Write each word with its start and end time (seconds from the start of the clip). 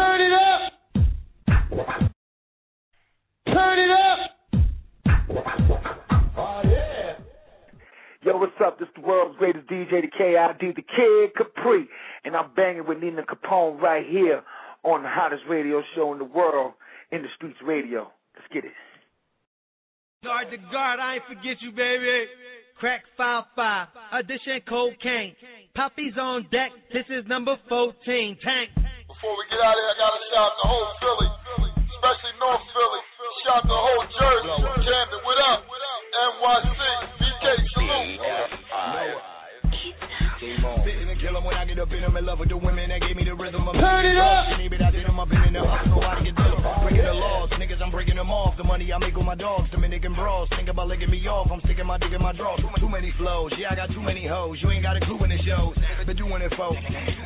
Turn 0.00 0.20
it 0.22 0.32
up. 0.32 0.72
Turn 3.46 3.78
it 3.78 3.90
up. 3.90 4.18
Oh 6.38 6.62
yeah. 6.64 7.18
Yo, 8.22 8.38
what's 8.38 8.52
up? 8.64 8.78
This 8.78 8.88
the 8.96 9.02
world's 9.02 9.36
greatest 9.36 9.66
DJ, 9.66 10.00
the 10.00 10.08
KID, 10.08 10.74
the 10.74 10.82
Kid 10.82 11.34
Capri, 11.36 11.86
and 12.24 12.34
I'm 12.34 12.54
banging 12.56 12.86
with 12.88 12.98
Nina 12.98 13.24
Capone 13.24 13.78
right 13.78 14.06
here 14.08 14.42
on 14.84 15.02
the 15.02 15.10
hottest 15.10 15.42
radio 15.50 15.82
show 15.94 16.14
in 16.14 16.18
the 16.18 16.24
world, 16.24 16.72
In 17.12 17.20
the 17.20 17.28
Streets 17.36 17.58
Radio. 17.62 18.10
Let's 18.34 18.48
get 18.54 18.64
it. 18.64 18.72
Guard 20.24 20.46
the 20.50 20.56
guard, 20.72 20.98
I 20.98 21.16
ain't 21.16 21.24
forget 21.28 21.60
you, 21.60 21.72
baby. 21.72 22.24
Crack 22.78 23.02
five 23.18 23.44
five, 23.54 23.88
addition 24.14 24.60
cocaine. 24.66 25.36
Puppies 25.74 26.14
on 26.18 26.44
deck. 26.44 26.70
This 26.90 27.04
is 27.10 27.26
number 27.28 27.56
fourteen. 27.68 28.38
Tank. 28.42 28.70
Before 29.10 29.34
we 29.34 29.42
get 29.50 29.58
out 29.58 29.74
of 29.74 29.82
here, 29.82 29.90
I 29.90 29.98
gotta 29.98 30.22
shout 30.30 30.38
out 30.38 30.54
the 30.54 30.70
whole 30.70 30.86
Philly, 31.02 31.26
especially 31.82 32.30
North 32.38 32.62
Philly. 32.70 33.02
Shout 33.42 33.58
out 33.58 33.66
the 33.66 33.74
whole 33.74 34.06
Jersey, 34.06 34.54
Camden, 34.86 35.20
what 35.26 35.34
up? 35.50 35.66
NYC, 35.66 36.78
BK, 37.18 37.46
salute. 37.74 38.22
Spitting 40.38 40.62
and 40.62 40.89
kill 41.30 41.38
'em 41.38 41.46
when 41.46 41.54
I 41.54 41.64
get 41.64 41.78
up 41.78 41.92
in 41.92 42.02
'em 42.02 42.16
in 42.16 42.26
love 42.26 42.40
with 42.40 42.48
the 42.48 42.56
women 42.56 42.90
that 42.90 43.00
gave 43.06 43.14
me 43.14 43.22
the 43.22 43.34
rhythm. 43.34 43.68
I'm 43.68 43.78
Turn 43.78 44.04
it 44.04 44.18
up. 44.18 44.58
Baby, 44.58 44.82
I 44.82 44.90
did 44.90 45.06
'em, 45.06 45.20
I've 45.20 45.28
been 45.28 45.44
in 45.44 45.52
the 45.54 45.62
hospital, 45.62 46.02
I 46.02 46.14
can 46.18 46.34
deal 46.34 46.58
'em. 46.58 46.82
Breaking 46.82 47.06
the 47.06 47.14
laws, 47.14 47.50
niggas, 47.50 47.80
I'm 47.80 47.90
breaking 47.90 48.16
them 48.16 48.30
off. 48.30 48.56
The 48.56 48.64
money 48.64 48.92
I 48.92 48.98
make 48.98 49.16
with 49.16 49.26
my 49.26 49.36
dogs, 49.36 49.70
Dominican 49.70 50.14
bras. 50.14 50.48
Think 50.50 50.68
about 50.68 50.88
licking 50.88 51.10
me 51.10 51.26
off, 51.28 51.50
I'm 51.52 51.60
sticking 51.60 51.86
my 51.86 51.98
dick 51.98 52.12
in 52.12 52.20
my 52.20 52.32
drawers. 52.32 52.60
Too, 52.80 52.88
many 52.88 53.12
flows, 53.12 53.52
yeah, 53.56 53.70
I 53.70 53.76
got 53.76 53.90
too 53.92 54.02
many 54.02 54.26
hoes. 54.26 54.60
You 54.60 54.70
ain't 54.70 54.82
got 54.82 54.96
a 54.96 55.00
clue 55.00 55.22
in 55.22 55.30
the 55.30 55.38
shows. 55.46 55.76
Been 56.04 56.16
doing 56.16 56.42
it 56.42 56.52
for 56.56 56.74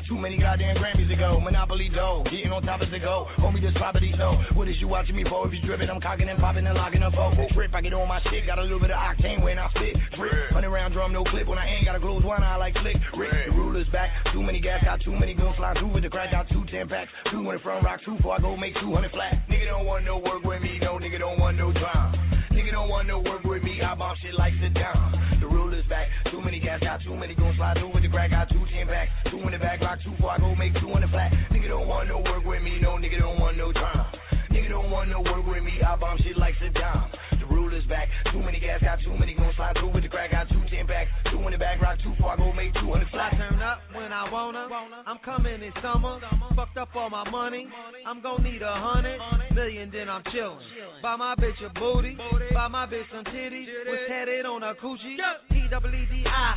too 0.09 0.19
many 0.19 0.37
goddamn 0.37 0.77
Grammys 0.77 1.11
ago. 1.11 1.41
Monopoly 1.41 1.89
dough, 1.89 2.23
getting 2.25 2.53
on 2.53 2.63
top 2.63 2.83
as 2.83 2.93
it 2.93 3.01
go. 3.01 3.27
Homie, 3.39 3.63
this 3.63 3.73
property 3.75 4.13
so. 4.19 4.37
What 4.53 4.69
is 4.69 4.79
you 4.81 4.89
watching 4.89 5.17
me 5.17 5.25
for? 5.25 5.47
If 5.47 5.55
you 5.55 5.63
dripping, 5.63 5.89
I'm 5.89 6.01
cocking 6.01 6.29
and 6.29 6.39
popping 6.39 6.67
and 6.67 6.77
locking 6.77 7.03
up. 7.03 7.15
Oh, 7.17 7.33
trip, 7.55 7.75
I 7.75 7.81
get 7.81 7.95
on 7.95 8.07
my 8.07 8.21
shit, 8.29 8.47
got 8.47 8.59
a 8.59 8.63
little 8.63 8.81
bit 8.81 8.91
of 8.91 8.99
octane 8.99 9.41
when 9.43 9.59
I 9.59 9.69
spit. 9.71 9.97
Drip, 10.17 10.51
hundred 10.53 10.71
round 10.71 10.93
drum, 10.93 11.13
no 11.13 11.25
clip. 11.25 11.47
When 11.47 11.59
I 11.59 11.67
ain't 11.67 11.87
got 11.87 11.95
to 11.95 12.01
close 12.01 12.23
one 12.23 12.43
eye 12.43 12.57
like 12.57 12.75
flick. 12.75 12.97
Rick, 13.17 13.47
the 13.47 13.53
ruler's 13.53 13.89
back. 13.95 14.11
Too 14.35 14.43
many 14.43 14.59
gas, 14.59 14.83
got 14.83 14.99
too 15.07 15.15
many 15.15 15.35
guns 15.35 15.55
flying 15.55 15.79
through 15.79 15.95
with 15.95 16.03
the 16.03 16.11
crack. 16.11 16.35
Got 16.35 16.51
two 16.51 16.67
ten 16.67 16.91
packs. 16.91 17.09
Two 17.31 17.49
in 17.49 17.59
front, 17.63 17.87
rock 17.87 18.01
two 18.05 18.19
I 18.27 18.43
go 18.43 18.59
make 18.59 18.75
two 18.83 18.91
hundred 18.91 19.15
flat. 19.15 19.47
Nigga 19.47 19.71
don't 19.71 19.87
want 19.87 20.05
no 20.05 20.19
work 20.19 20.43
with 20.43 20.61
me, 20.61 20.83
no 20.83 20.99
nigga 20.99 21.23
don't 21.23 21.39
want 21.39 21.57
no 21.57 21.71
drama. 21.71 22.19
Nigga 22.51 22.73
don't 22.75 22.91
want 22.91 23.07
no 23.07 23.23
work 23.23 23.45
with 23.45 23.63
me, 23.63 23.79
I 23.81 23.95
bomb 23.95 24.17
shit 24.21 24.35
like 24.35 24.53
Saddam. 24.59 25.39
The 25.41 25.47
rule 25.47 25.73
is 25.73 25.87
back. 25.87 26.11
Too 26.31 26.43
many 26.43 26.59
gas, 26.59 26.81
got 26.83 27.01
too 27.07 27.15
many 27.15 27.35
guns 27.35 27.57
slide 27.57 27.79
through 27.79 27.95
with 27.95 28.03
the 28.03 28.11
crack. 28.11 28.31
Got 28.31 28.51
two 28.51 28.67
ten 28.75 28.91
packs. 28.91 29.11
Two 29.31 29.39
in 29.47 29.53
the 29.55 29.59
back, 29.63 29.81
rock 29.81 29.99
two 30.03 30.15
I 30.27 30.39
go 30.39 30.55
make 30.57 30.75
two 30.75 30.91
hundred 30.91 31.11
flat. 31.11 31.31
Nigga 31.55 31.69
don't 31.69 31.87
want 31.87 32.09
no 32.09 32.19
work 32.19 32.45
with 32.45 32.63
me, 32.63 32.83
no 32.83 32.99
nigga 32.99 33.23
don't 33.23 33.39
want 33.39 33.57
no 33.57 33.71
drama. 33.73 34.11
Nigga 34.51 34.71
don't 34.71 34.91
want 34.91 35.09
no 35.09 35.23
work 35.23 35.47
with 35.47 35.63
me, 35.63 35.79
I 35.87 35.95
bomb 35.97 36.19
shit 36.19 36.37
like 36.37 36.55
Saddam. 36.59 37.15
The 37.15 37.24
ruler's 37.75 37.89
back. 37.89 38.09
Too 38.33 38.39
many 38.41 38.61
gas, 38.61 38.81
got 38.83 38.99
too 39.03 39.17
many 39.19 39.35
guns 39.35 39.55
slide 39.57 39.75
through 39.75 39.93
with 39.93 40.03
the 40.03 40.09
crack. 40.09 40.31
Got 40.31 40.49
two 40.49 40.63
ten 40.71 40.87
packs. 40.87 41.11
Two 41.31 41.43
in 41.43 41.53
the 41.53 41.59
back, 41.59 41.81
rock 41.81 41.99
before 41.99 42.31
I 42.31 42.37
go 42.37 42.53
make 42.53 42.73
two 42.75 42.91
hundred 42.91 43.09
I 43.09 43.11
flat. 43.11 43.33
turn 43.35 43.63
up 43.63 43.79
when 43.95 44.13
I 44.13 44.31
wanna. 44.31 44.69
I'm 45.07 45.19
coming 45.25 45.63
in 45.63 45.73
summer. 45.83 46.21
Fucked 46.55 46.79
up 46.79 46.95
all 46.95 47.11
my 47.11 47.29
money. 47.29 47.67
I'm 48.07 48.23
gonna 48.23 48.43
need 48.45 48.63
a 48.63 48.75
hundred 48.75 49.19
million, 49.55 49.91
then 49.91 50.09
I'm 50.09 50.23
chillin'. 50.31 50.63
Buy 51.03 51.17
my 51.17 51.35
bitch 51.35 51.59
a 51.67 51.71
booty. 51.79 52.17
Buy 52.55 52.69
my 52.69 52.87
bitch 52.87 53.11
some 53.13 53.25
titties. 53.25 53.67
Was 53.87 53.99
tatted 54.09 54.47
on 54.47 54.63
a 54.63 54.75
coochie. 54.75 55.19
P 55.51 55.67
W 55.71 55.95
E 55.95 56.07
D 56.11 56.25
I 56.27 56.55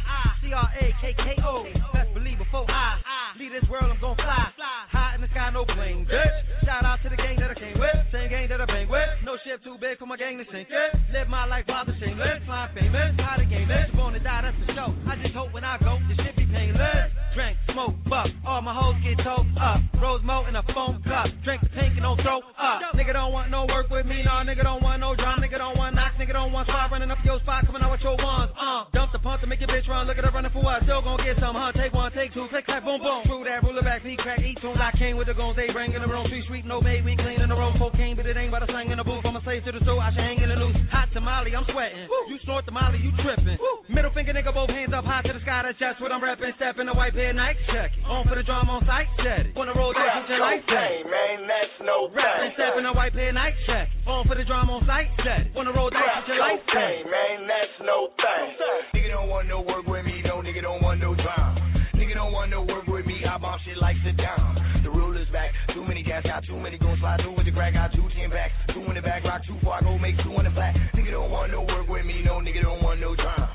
C 0.48 0.54
R 0.56 0.72
A 0.80 0.86
K 1.04 1.12
K 1.12 1.28
O. 1.44 1.68
Best 1.92 2.14
believe 2.16 2.40
before 2.40 2.64
I 2.72 3.36
leave 3.36 3.52
this 3.52 3.68
world, 3.68 3.92
I'm 3.92 4.00
gonna 4.00 4.16
fly. 4.16 4.48
High 4.96 5.16
in 5.16 5.22
the 5.22 5.28
sky, 5.36 5.52
no 5.52 5.68
plane. 5.68 6.08
Bitch. 6.08 6.64
Shout 6.64 6.88
out 6.88 7.04
to 7.04 7.10
the 7.12 7.20
gang 7.20 7.36
that 7.44 7.52
I 7.52 7.58
came 7.60 7.76
with. 7.76 7.92
Same 8.16 8.32
gang 8.32 8.48
that 8.48 8.64
I 8.64 8.66
bang 8.66 8.88
with. 8.88 9.12
No 9.28 9.36
ship 9.44 9.60
too 9.68 9.76
big 9.76 10.00
for 10.00 10.08
my 10.08 10.16
gang 10.16 10.40
to 10.40 10.48
sink 10.48 10.72
it. 10.72 10.92
Live 11.12 11.28
my 11.28 11.44
life 11.44 11.68
while 11.68 11.84
the 11.84 11.92
shameless. 12.00 12.48
Fly 12.48 12.72
famous. 12.72 13.12
How 13.20 13.36
the 13.36 13.44
game 13.44 13.68
is. 13.68 13.92
Born 13.92 14.16
to 14.16 14.24
die, 14.24 14.48
that's 14.48 14.56
the 14.64 14.72
show. 14.72 14.96
I 15.04 15.20
just 15.20 15.36
hope 15.36 15.52
when 15.52 15.68
I 15.68 15.76
go, 15.84 16.00
the 16.08 16.16
shit 16.16 16.37
be 16.48 16.54
painless. 16.54 17.12
Drink, 17.36 17.58
smoke, 17.70 17.94
fuck. 18.10 18.34
All 18.48 18.66
my 18.66 18.74
hoes 18.74 18.98
get 19.06 19.22
towed 19.22 19.46
up. 19.62 19.78
Rose 20.02 20.26
Mo 20.26 20.50
in 20.50 20.56
a 20.58 20.64
phone 20.74 20.98
cup. 21.06 21.30
Drink 21.46 21.62
the 21.62 21.70
pink 21.70 21.94
and 21.94 22.02
don't 22.02 22.18
throw 22.26 22.42
up. 22.58 22.82
Nigga 22.98 23.14
don't 23.14 23.30
want 23.30 23.54
no 23.54 23.70
work 23.70 23.94
with 23.94 24.10
me. 24.10 24.26
No, 24.26 24.42
nigga 24.42 24.66
don't 24.66 24.82
want 24.82 25.06
no 25.06 25.14
drama. 25.14 25.46
Nigga 25.46 25.62
don't 25.62 25.78
want 25.78 25.94
knocks. 25.94 26.18
Nigga 26.18 26.34
don't 26.34 26.50
want 26.50 26.66
spot 26.66 26.90
running 26.90 27.12
up 27.12 27.22
your 27.22 27.38
spot. 27.46 27.68
Coming 27.70 27.86
out 27.86 27.94
with 27.94 28.02
your 28.02 28.18
ones. 28.18 28.50
Uh, 28.58 28.90
dump 28.90 29.14
the 29.14 29.22
punt 29.22 29.42
to 29.42 29.48
make 29.48 29.62
your 29.62 29.70
bitch 29.70 29.86
run. 29.86 30.08
Look 30.10 30.18
at 30.18 30.26
her 30.26 30.34
running 30.34 30.50
for 30.50 30.66
what? 30.66 30.82
Still 30.82 31.06
gonna 31.06 31.22
get 31.22 31.38
some, 31.38 31.54
huh? 31.54 31.78
Take 31.78 31.94
one, 31.94 32.10
take 32.18 32.34
two. 32.34 32.50
Click, 32.50 32.66
clack, 32.66 32.82
boom, 32.82 32.98
boom. 33.06 33.22
Screw 33.30 33.46
that, 33.46 33.62
ruler 33.62 33.86
back, 33.86 34.02
beat, 34.02 34.18
crack, 34.18 34.42
eat 34.42 34.58
tunes. 34.58 34.82
I 34.82 34.90
came 34.98 35.14
with 35.14 35.30
the 35.30 35.38
guns. 35.38 35.54
They 35.62 35.70
bring 35.70 35.94
in 35.94 36.02
the 36.02 36.10
room. 36.10 36.26
Street, 36.34 36.46
street, 36.50 36.66
no 36.66 36.82
baby. 36.82 37.14
Clean 37.22 37.38
in 37.38 37.50
the 37.50 37.60
road. 37.60 37.78
Cocaine, 37.78 38.18
but 38.18 38.26
it 38.26 38.34
ain't 38.34 38.50
about 38.50 38.66
to 38.66 38.70
sing 38.74 38.90
in 38.90 38.98
the 38.98 39.06
booth. 39.06 39.22
I'm 39.22 39.38
a 39.38 39.44
slave 39.46 39.62
to 39.70 39.72
the 39.78 39.84
store. 39.86 40.02
I 40.02 40.10
should 40.10 40.26
hang 40.26 40.42
in 40.42 40.50
the 40.50 40.58
loose. 40.58 40.74
Hot 40.90 41.14
tamale, 41.14 41.54
I'm 41.54 41.70
sweating. 41.70 42.10
You 42.34 42.42
snort 42.50 42.66
the 42.66 42.74
molly, 42.74 42.98
you 42.98 43.14
tripping. 43.22 43.62
Middle 43.94 44.12
finger, 44.18 44.34
nigga, 44.34 44.50
both 44.50 44.74
hands 44.74 44.94
up 44.96 45.06
high 45.06 45.22
to 45.22 45.34
the 45.34 45.44
sky. 45.46 45.62
That's 45.62 45.78
just 45.78 46.02
what 46.02 46.10
I'm 46.10 46.22
repping. 46.22 46.37
Step 46.38 46.78
in 46.78 46.86
the 46.86 46.94
white 46.94 47.14
pair, 47.14 47.34
night 47.34 47.58
check. 47.74 47.90
On 48.06 48.22
for 48.30 48.38
the 48.38 48.46
drama 48.46 48.78
on 48.78 48.86
sight, 48.86 49.10
set 49.18 49.50
it. 49.50 49.56
Wanna 49.58 49.74
roll 49.74 49.90
that 49.90 50.22
with 50.22 50.30
your 50.30 50.38
light 50.38 50.62
set 50.70 51.02
it. 51.02 51.10
man, 51.10 51.50
that's 51.50 51.78
no 51.82 52.14
Rapping, 52.14 52.54
step 52.54 52.78
in 52.78 52.86
the 52.86 52.94
white 52.94 53.14
pair, 53.14 53.34
night 53.34 53.58
check. 53.66 53.90
On 54.06 54.22
for 54.30 54.38
the 54.38 54.46
drama 54.46 54.78
on 54.78 54.86
sight, 54.86 55.10
set 55.26 55.50
it. 55.50 55.56
Wanna 55.58 55.74
roll 55.74 55.90
that 55.90 55.98
with 55.98 56.30
your 56.30 56.38
light 56.38 56.62
set 56.70 57.10
man, 57.10 57.50
that's 57.50 57.78
no 57.82 58.14
thing. 58.22 58.54
Nigga 58.94 59.18
don't 59.18 59.30
want 59.30 59.50
no 59.50 59.66
work 59.66 59.90
with 59.90 60.06
me, 60.06 60.22
no 60.26 60.46
nigga 60.46 60.62
don't 60.62 60.82
want 60.82 61.02
no 61.02 61.18
drama. 61.18 61.58
Nigga 61.98 62.14
don't 62.14 62.34
want 62.34 62.54
no 62.54 62.62
work 62.62 62.86
with 62.86 63.06
me, 63.10 63.18
I 63.26 63.38
bomb 63.42 63.58
shit 63.66 63.78
like 63.82 63.98
Saddam. 64.06 64.86
The 64.86 64.94
ruler's 64.94 65.30
back, 65.34 65.50
too 65.74 65.86
many 65.86 66.04
gas, 66.06 66.22
got 66.22 66.46
too 66.46 66.58
many 66.58 66.78
guns 66.78 67.02
slide 67.02 67.18
through 67.22 67.34
with 67.34 67.46
the 67.46 67.52
crack, 67.52 67.74
got 67.74 67.94
two 67.98 68.06
ten 68.14 68.30
packs. 68.30 68.54
Two 68.74 68.86
in 68.86 68.94
the 68.94 69.02
back, 69.02 69.26
rock 69.26 69.42
two 69.46 69.58
before 69.58 69.74
I 69.74 69.82
go 69.82 69.98
make 69.98 70.16
two 70.22 70.34
in 70.38 70.46
the 70.46 70.54
flat. 70.54 70.78
Nigga 70.94 71.18
don't 71.18 71.32
want 71.34 71.52
no 71.52 71.66
work 71.66 71.90
with 71.90 72.06
me, 72.06 72.22
no 72.22 72.38
nigga 72.46 72.62
don't 72.62 72.82
want 72.82 73.02
no 73.02 73.16
drama. 73.16 73.47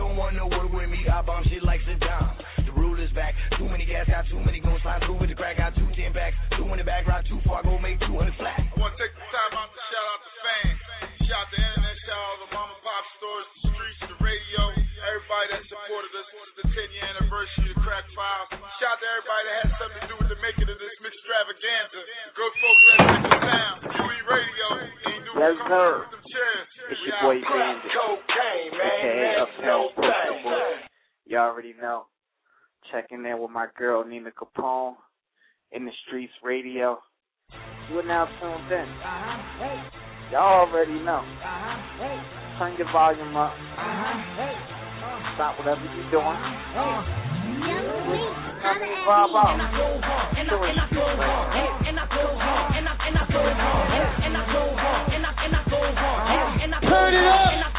Nigga 0.00 0.08
don't 0.08 0.16
want 0.16 0.32
no 0.32 0.48
work 0.48 0.72
with 0.72 0.88
me, 0.88 1.04
I 1.12 1.20
bomb 1.20 1.44
shit 1.52 1.60
like 1.60 1.84
Saddam. 1.84 2.32
The 2.64 2.72
ruler's 2.72 3.12
back, 3.12 3.36
too 3.60 3.68
many 3.68 3.84
gas, 3.84 4.08
got 4.08 4.24
too 4.32 4.40
many 4.40 4.56
guns 4.64 4.80
slide 4.80 5.04
through 5.04 5.20
with 5.20 5.28
the 5.28 5.36
crack, 5.36 5.60
got 5.60 5.76
two 5.76 5.84
ten 5.92 6.08
packs. 6.16 6.32
Two 6.56 6.64
in 6.72 6.80
the 6.80 6.88
back, 6.88 7.04
rock 7.04 7.20
two 7.28 7.36
before 7.36 7.60
I 7.60 7.62
go 7.68 7.76
make 7.76 8.00
two 8.08 8.16
in 8.16 8.24
the 8.24 8.32
flat. 8.40 8.56
I 8.64 8.72
want 8.80 8.96
to 8.96 8.98
take 9.00 9.12
the 9.12 9.20
time 9.28 9.52
out 9.60 9.68
to 9.68 9.80
shout 9.92 10.06
out 10.08 10.20
the 10.24 10.32
fans. 10.40 10.78
Shout 11.28 11.36
out 11.36 11.48
the 11.52 11.60
internet, 11.60 11.96
shout 12.08 12.16
out 12.16 12.36
the 12.40 12.48
mom 12.56 12.68
and 12.72 12.80
pop 12.80 13.04
stores, 13.20 13.44
the 13.44 13.60
streets, 13.76 14.00
the 14.08 14.16
radio, 14.24 14.62
everybody 15.04 15.46
that 15.52 15.62
supported 15.68 16.12
us. 16.16 16.26
This 16.32 16.48
is 16.48 16.54
the 16.64 16.66
10 16.80 16.96
year 16.96 17.04
anniversary 17.20 17.68
of 17.76 17.78
Crack 17.84 18.04
Files. 18.16 18.48
Shout 18.80 18.96
out 18.96 18.98
to 19.04 19.06
everybody 19.20 19.44
that 19.52 19.56
had 19.60 19.70
something 19.84 20.00
to 20.00 20.08
do 20.08 20.16
with 20.16 20.28
the 20.32 20.40
making 20.40 20.64
of 20.72 20.78
this 20.80 20.94
extravaganza. 20.96 22.00
Good 22.40 22.54
folks 22.64 22.82
that 22.88 22.98
took 23.04 23.20
the 23.28 23.40
town, 23.44 23.74
UE 24.00 24.16
Radio, 24.32 24.66
ain't 25.12 25.22
new 25.28 25.34
Yes, 25.36 25.56
sir. 25.68 26.08
with 26.08 26.12
them 26.16 26.24
chairs. 26.24 26.66
It's 26.90 27.02
your 27.06 27.16
boy 27.22 27.36
Bandit, 27.44 27.89
already 31.60 31.76
know. 31.80 32.06
Checking 32.90 33.24
in 33.26 33.38
with 33.38 33.50
my 33.50 33.66
girl 33.76 34.02
Nina 34.02 34.30
Capone 34.30 34.94
in 35.72 35.84
the 35.84 35.90
streets 36.06 36.32
radio. 36.42 36.98
You 37.90 37.98
are 37.98 38.02
now 38.02 38.24
tuned 38.40 38.72
in. 38.72 38.88
Uh-huh. 38.88 39.90
Y'all 40.32 40.66
already 40.66 40.96
know. 41.04 41.20
Uh-huh. 41.20 42.58
Turn 42.58 42.76
your 42.78 42.90
volume 42.92 43.36
up. 43.36 43.52
Uh-huh. 43.52 45.36
Stop 45.36 45.58
whatever 45.58 45.84
you're 45.84 46.10
doing. 46.10 46.24
I 46.24 47.04
mean, 48.80 48.96
vibe 49.04 49.36
out. 49.36 49.60
Doing 49.76 50.00
streets 50.00 50.56
radio. 50.56 50.80
Turn 56.80 57.12
it 57.12 57.28
up. 57.28 57.50
Turn 57.52 57.69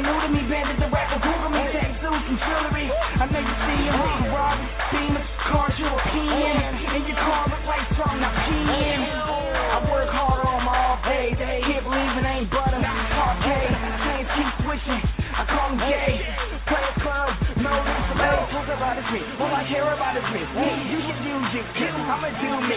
ain't 0.00 0.08
new 0.08 0.16
to 0.16 0.28
me. 0.32 0.40
Bandit 0.48 0.80
the 0.80 0.88
rapper, 0.88 1.20
Google 1.20 1.52
me. 1.52 1.64
Tattoos 1.76 2.24
and 2.24 2.38
jewelry. 2.40 2.86
I 2.88 3.24
know 3.28 3.42
you 3.44 3.56
see 3.68 3.80
him. 3.84 4.00
Ferrari, 4.24 4.64
Beamer, 4.92 5.24
cars 5.52 5.76
European. 5.76 6.56
And 6.96 7.04
your 7.04 7.20
car 7.20 7.44
look 7.52 7.64
like 7.68 7.84
something 8.00 8.24
I 8.24 8.32
in. 8.48 9.00
I 9.04 9.78
work 9.92 10.08
harder 10.08 10.48
on 10.48 10.64
my 10.64 10.96
off 10.96 11.04
days. 11.04 11.36
Can't 11.36 11.84
believe 11.84 12.12
it 12.16 12.24
ain't 12.24 12.48
butter. 12.48 12.80
Arcade, 12.80 13.76
chains 14.08 14.28
keep 14.32 14.50
switching. 14.64 15.02
I 15.36 15.42
call 15.44 15.68
him 15.68 15.76
gay. 15.84 16.12
Play 16.64 16.84
a 16.86 16.94
club, 17.04 17.30
no 17.60 17.72
the 17.76 18.14
bass. 18.16 18.48
Talk 18.56 18.68
about 18.72 18.96
is 18.96 19.08
me. 19.12 19.20
All 19.36 19.52
I 19.52 19.64
care 19.68 19.84
about 19.84 20.16
is 20.16 20.28
me. 20.32 20.42
Me, 20.56 20.68
you 20.96 21.00
can 21.04 21.18
music. 21.28 21.66
I'ma 22.10 22.30
do 22.40 22.50
me. 22.64 22.76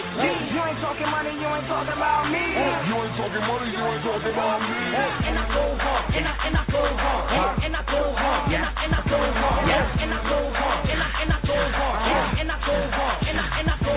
You 0.52 0.60
ain't 0.60 0.78
talking 0.78 1.10
money, 1.10 1.32
you 1.34 1.48
ain't 1.48 1.66
talking 1.66 1.96
about 1.96 2.30
me. 2.30 2.44
You 2.44 2.96
ain't 3.00 3.16
talking 3.16 3.44
money, 3.44 3.68
you 3.72 3.82
ain't 3.82 4.04
talking 4.04 4.30
about 4.30 4.60
me. 4.62 4.78
And 5.24 5.38
I 5.38 5.44
go 5.48 5.64
hard, 5.80 6.14
and 6.14 6.26
I 6.26 6.34
and 6.46 6.56
I 6.56 6.63
hard, 6.84 7.64
and 7.64 7.74
I 7.74 7.82
go 7.84 8.02
hard, 8.12 8.52
and 8.52 8.92
I 8.92 9.00
go 9.08 9.20
hard, 9.20 9.64
yeah, 9.68 10.02
and 10.02 10.10
I 10.12 10.20
go 10.24 10.40
hard, 10.54 10.84
and 10.84 11.00
I 11.00 11.38
go 11.44 11.58
hard, 11.72 12.00
yeah, 12.04 12.40
and 12.40 12.50
I 12.50 12.58
go 12.60 12.76
hard, 12.92 13.24
and 13.24 13.38
I 13.38 13.76
go 13.80 13.96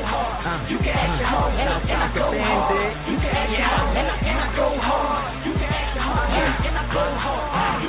hard. 0.00 0.70
You 0.70 0.78
can 0.78 0.94
act 0.94 1.18
your 1.18 1.28
hard, 1.28 1.52
and 1.58 1.68
I 1.68 2.08
go 2.14 2.30
hard. 2.30 3.00
You 3.10 3.18
can 3.18 3.32
act 3.34 3.50
your 3.50 3.66
hard, 3.66 3.96
and 3.96 4.08
I 4.08 4.48
go 4.56 4.68
hard. 4.80 5.44
You 5.44 5.52
can 5.58 5.70
act 5.70 5.94
your 5.94 6.04
hard, 6.04 6.30
and 6.30 6.76
I 6.78 6.84
go 6.94 7.04
hard. 7.20 7.80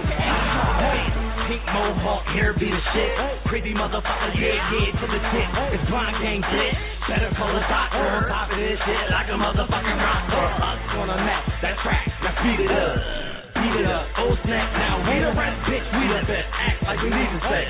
Pink 1.47 1.63
mohawk 1.67 2.25
hair 2.31 2.53
be 2.53 2.67
the 2.71 2.81
shit. 2.93 3.11
Pretty 3.45 3.73
motherfucker, 3.73 4.31
yeah, 4.39 4.55
yeah, 4.55 4.99
to 4.99 5.05
the 5.07 5.19
tip. 5.31 5.47
It's 5.75 5.85
blind 5.89 6.15
gang. 6.23 6.41
Better 7.07 7.31
call 7.35 7.51
a 7.51 7.59
doctor. 7.67 8.31
Poppin' 8.31 8.59
this 8.59 8.79
shit 8.85 9.11
like 9.11 9.27
a 9.27 9.35
motherfucking 9.35 9.99
rocker. 9.99 10.47
Us 10.63 10.79
on 10.95 11.09
a 11.09 11.17
map, 11.17 11.43
that's 11.61 11.79
right. 11.85 12.07
Now 12.23 12.31
speed 12.39 12.63
it 12.63 12.71
up 12.71 13.30
beat 13.61 13.85
it 13.85 13.87
up. 13.87 14.05
Oh 14.17 14.33
snap, 14.41 14.67
now 14.73 15.05
we 15.05 15.21
the 15.21 15.31
rest, 15.37 15.57
bitch, 15.69 15.85
we 15.93 16.03
the 16.09 16.21
best. 16.25 16.49
Act 16.49 16.81
like 16.81 16.99
we 17.05 17.09
need 17.13 17.29
to 17.29 17.39
say. 17.45 17.63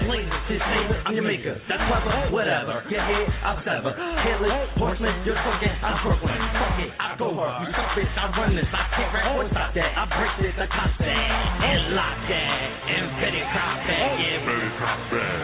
This 0.48 0.60
nigga, 0.60 0.96
I'm 1.08 1.16
your 1.16 1.24
maker. 1.24 1.56
That's 1.68 1.84
clever, 1.88 2.32
whatever. 2.32 2.84
Get 2.88 3.04
hit, 3.04 3.28
I'll 3.44 3.60
sever. 3.64 3.92
Careless, 3.96 4.72
horseman, 4.80 5.24
you're 5.24 5.36
talking, 5.36 5.72
I'm 5.84 5.96
Brooklyn. 6.04 6.40
Fuck 6.56 6.80
it, 6.84 6.92
I 6.96 7.16
go 7.20 7.36
hard. 7.36 7.68
You 7.68 7.76
suck 7.76 7.92
bitch, 7.96 8.12
I 8.16 8.32
run 8.36 8.56
this. 8.56 8.68
I 8.72 8.84
can't 8.96 9.12
rap 9.12 9.36
or 9.36 9.48
stop 9.52 9.72
that. 9.76 9.92
I 9.96 10.04
break 10.12 10.34
this, 10.44 10.56
I 10.60 10.68
cop 10.68 10.92
that. 11.00 11.08
And 11.08 11.96
lock 11.96 12.20
that. 12.28 12.68
And 12.92 13.06
Betty 13.20 13.44
crop 13.52 13.78
that. 13.88 14.08
Yeah, 14.20 14.48
Betty 14.48 14.70
crop 14.80 15.00
that. 15.12 15.40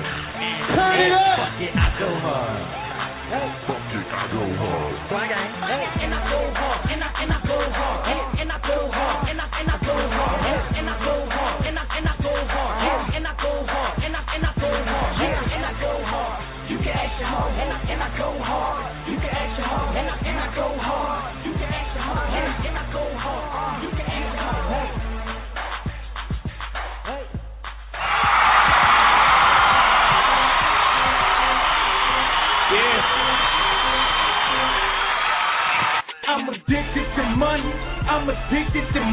Turn 0.76 0.96
it 1.08 1.12
up. 1.16 1.36
Fuck 1.40 1.60
it, 1.64 1.72
I 1.76 1.88
go 2.00 2.10
hard. 2.24 2.64
Fuck 3.28 3.92
it, 3.96 4.08
I 4.08 4.24
go 4.32 4.44
hard. 4.60 4.94
Fly 5.08 5.26
gang. 5.28 5.52
And 6.04 6.12
I 6.12 6.20
go 6.32 6.40
hard, 6.52 6.80
and 6.92 7.00
I 7.04 7.17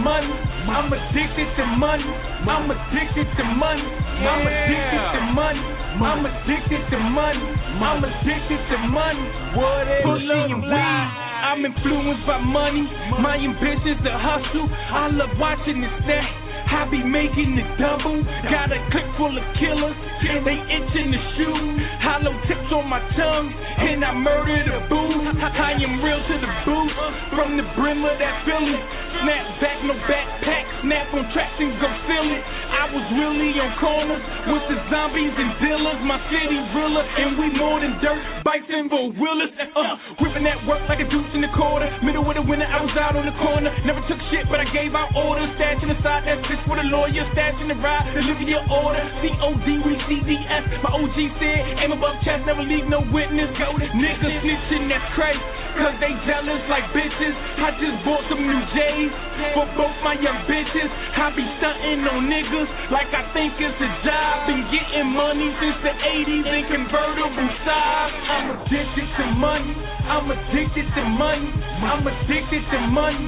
money. 0.05 0.29
I'm 0.69 0.93
addicted 0.93 1.49
to 1.57 1.65
money. 1.81 2.05
I'm 2.05 2.69
addicted 2.69 3.29
to 3.41 3.45
money. 3.57 3.83
I'm 3.83 4.45
addicted 4.45 5.05
to 5.17 5.21
money. 5.33 5.65
I'm 6.05 6.23
addicted 6.29 6.83
to 6.93 6.99
money. 7.01 7.45
I'm 7.81 8.05
addicted 8.05 8.63
to 8.69 8.79
money. 8.93 9.25
What 9.57 9.89
is 9.89 10.05
Pussy 10.05 10.29
and 10.29 10.61
weed. 10.61 11.25
I'm 11.45 11.65
influenced 11.65 12.27
by 12.29 12.39
money. 12.45 12.85
My 13.25 13.41
ambition's 13.41 14.05
to 14.05 14.13
hustle. 14.13 14.69
I 14.69 15.09
love 15.09 15.33
watching 15.41 15.83
it 15.83 15.93
stack. 16.05 16.44
I 16.75 16.91
be 16.91 16.99
making 17.07 17.55
the 17.55 17.63
double. 17.79 18.19
Got 18.51 18.75
a 18.75 18.81
clip 18.91 19.07
full 19.15 19.31
of 19.31 19.47
killers. 19.63 19.95
They 20.27 20.59
itching 20.59 21.15
to 21.15 21.21
shoot. 21.39 21.63
Hollow 22.03 22.35
tips 22.51 22.71
on 22.75 22.91
my 22.91 22.99
tongue. 23.15 23.49
And 23.55 24.03
I 24.03 24.11
murder 24.19 24.59
the 24.67 24.79
booth. 24.91 25.39
I 25.39 25.79
am 25.79 26.03
real 26.03 26.19
to 26.19 26.37
the 26.43 26.51
booth. 26.67 26.95
From 27.39 27.55
the 27.55 27.67
brim 27.79 28.03
of 28.03 28.19
that 28.19 28.43
Philly. 28.43 28.75
Snap 29.23 29.47
back, 29.63 29.79
no 29.87 29.95
backpack. 30.11 30.65
Snap 30.83 31.15
on 31.15 31.25
tracks 31.31 31.55
and 31.63 31.79
go 31.79 31.89
feel 32.11 32.27
it. 32.35 32.43
I 32.43 32.85
was 32.91 33.07
really 33.23 33.55
on 33.55 33.71
corners 33.79 34.25
with 34.51 34.65
the 34.67 34.79
zombies 34.91 35.35
and 35.39 35.55
dealers. 35.63 36.01
My 36.03 36.19
city 36.27 36.59
realer. 36.75 37.07
And 37.07 37.39
we 37.39 37.55
more 37.55 37.79
than 37.79 38.03
dirt. 38.03 38.19
Bikes 38.43 38.67
and 38.67 38.91
four 38.91 39.15
wheelers. 39.15 39.55
Uh, 39.79 39.95
whipping 40.19 40.43
that 40.43 40.59
work 40.67 40.83
like 40.91 40.99
a 40.99 41.07
deuce 41.07 41.31
in 41.39 41.41
the 41.41 41.53
quarter. 41.55 41.87
Middle 42.03 42.27
of 42.27 42.35
the 42.35 42.43
winter, 42.43 42.67
I 42.67 42.83
was 42.83 42.93
out 42.99 43.15
on 43.15 43.31
the 43.31 43.37
corner. 43.39 43.71
Never 43.87 44.03
took 44.11 44.19
shit, 44.35 44.51
but 44.51 44.59
I 44.59 44.67
gave 44.75 44.91
out 44.99 45.15
orders. 45.15 45.47
Stashing 45.55 45.95
bitch 45.95 46.64
for 46.67 46.77
the 46.77 46.87
lawyer. 46.89 47.25
Stashing 47.33 47.69
the 47.69 47.79
ride. 47.81 48.13
Deliver 48.13 48.45
your 48.45 48.65
order. 48.69 49.05
C-O-D, 49.21 49.67
we 49.85 49.93
C-D-S. 50.09 50.65
My 50.85 50.91
OG 50.93 51.17
said, 51.41 51.61
aim 51.81 51.93
above 51.93 52.21
chest, 52.25 52.45
never 52.45 52.63
leave 52.63 52.87
no 52.87 53.01
witness. 53.13 53.49
Go 53.57 53.73
to 53.77 53.87
niggas 53.97 54.45
snitching, 54.45 54.89
that's 54.89 55.09
crazy. 55.17 55.64
Cause 55.75 55.97
they 55.99 56.15
jealous 56.23 56.63
like 56.71 56.87
bitches. 56.95 57.35
I 57.59 57.75
just 57.83 57.99
bought 58.07 58.23
some 58.31 58.39
new 58.39 58.63
J's 58.71 59.13
for 59.59 59.67
both 59.75 59.97
my 60.07 60.15
young 60.15 60.47
bitches. 60.47 60.91
I 61.19 61.35
be 61.35 61.43
stunting 61.59 62.07
on 62.07 62.31
niggas 62.31 62.71
like 62.95 63.11
I 63.11 63.27
think 63.35 63.59
it's 63.59 63.81
a 63.83 63.91
job. 64.07 64.47
Been 64.47 64.63
getting 64.71 65.11
money 65.11 65.51
since 65.59 65.79
the 65.83 65.95
80s 65.95 66.47
in 66.47 66.63
convertible 66.71 67.51
size. 67.67 68.15
I'm 68.31 68.47
addicted 68.55 69.09
to 69.19 69.27
money. 69.35 69.75
I'm 70.07 70.31
addicted 70.31 70.87
to 70.95 71.03
money. 71.11 71.51
I'm 71.83 72.07
addicted 72.07 72.65
to 72.71 72.79
money. 72.95 73.27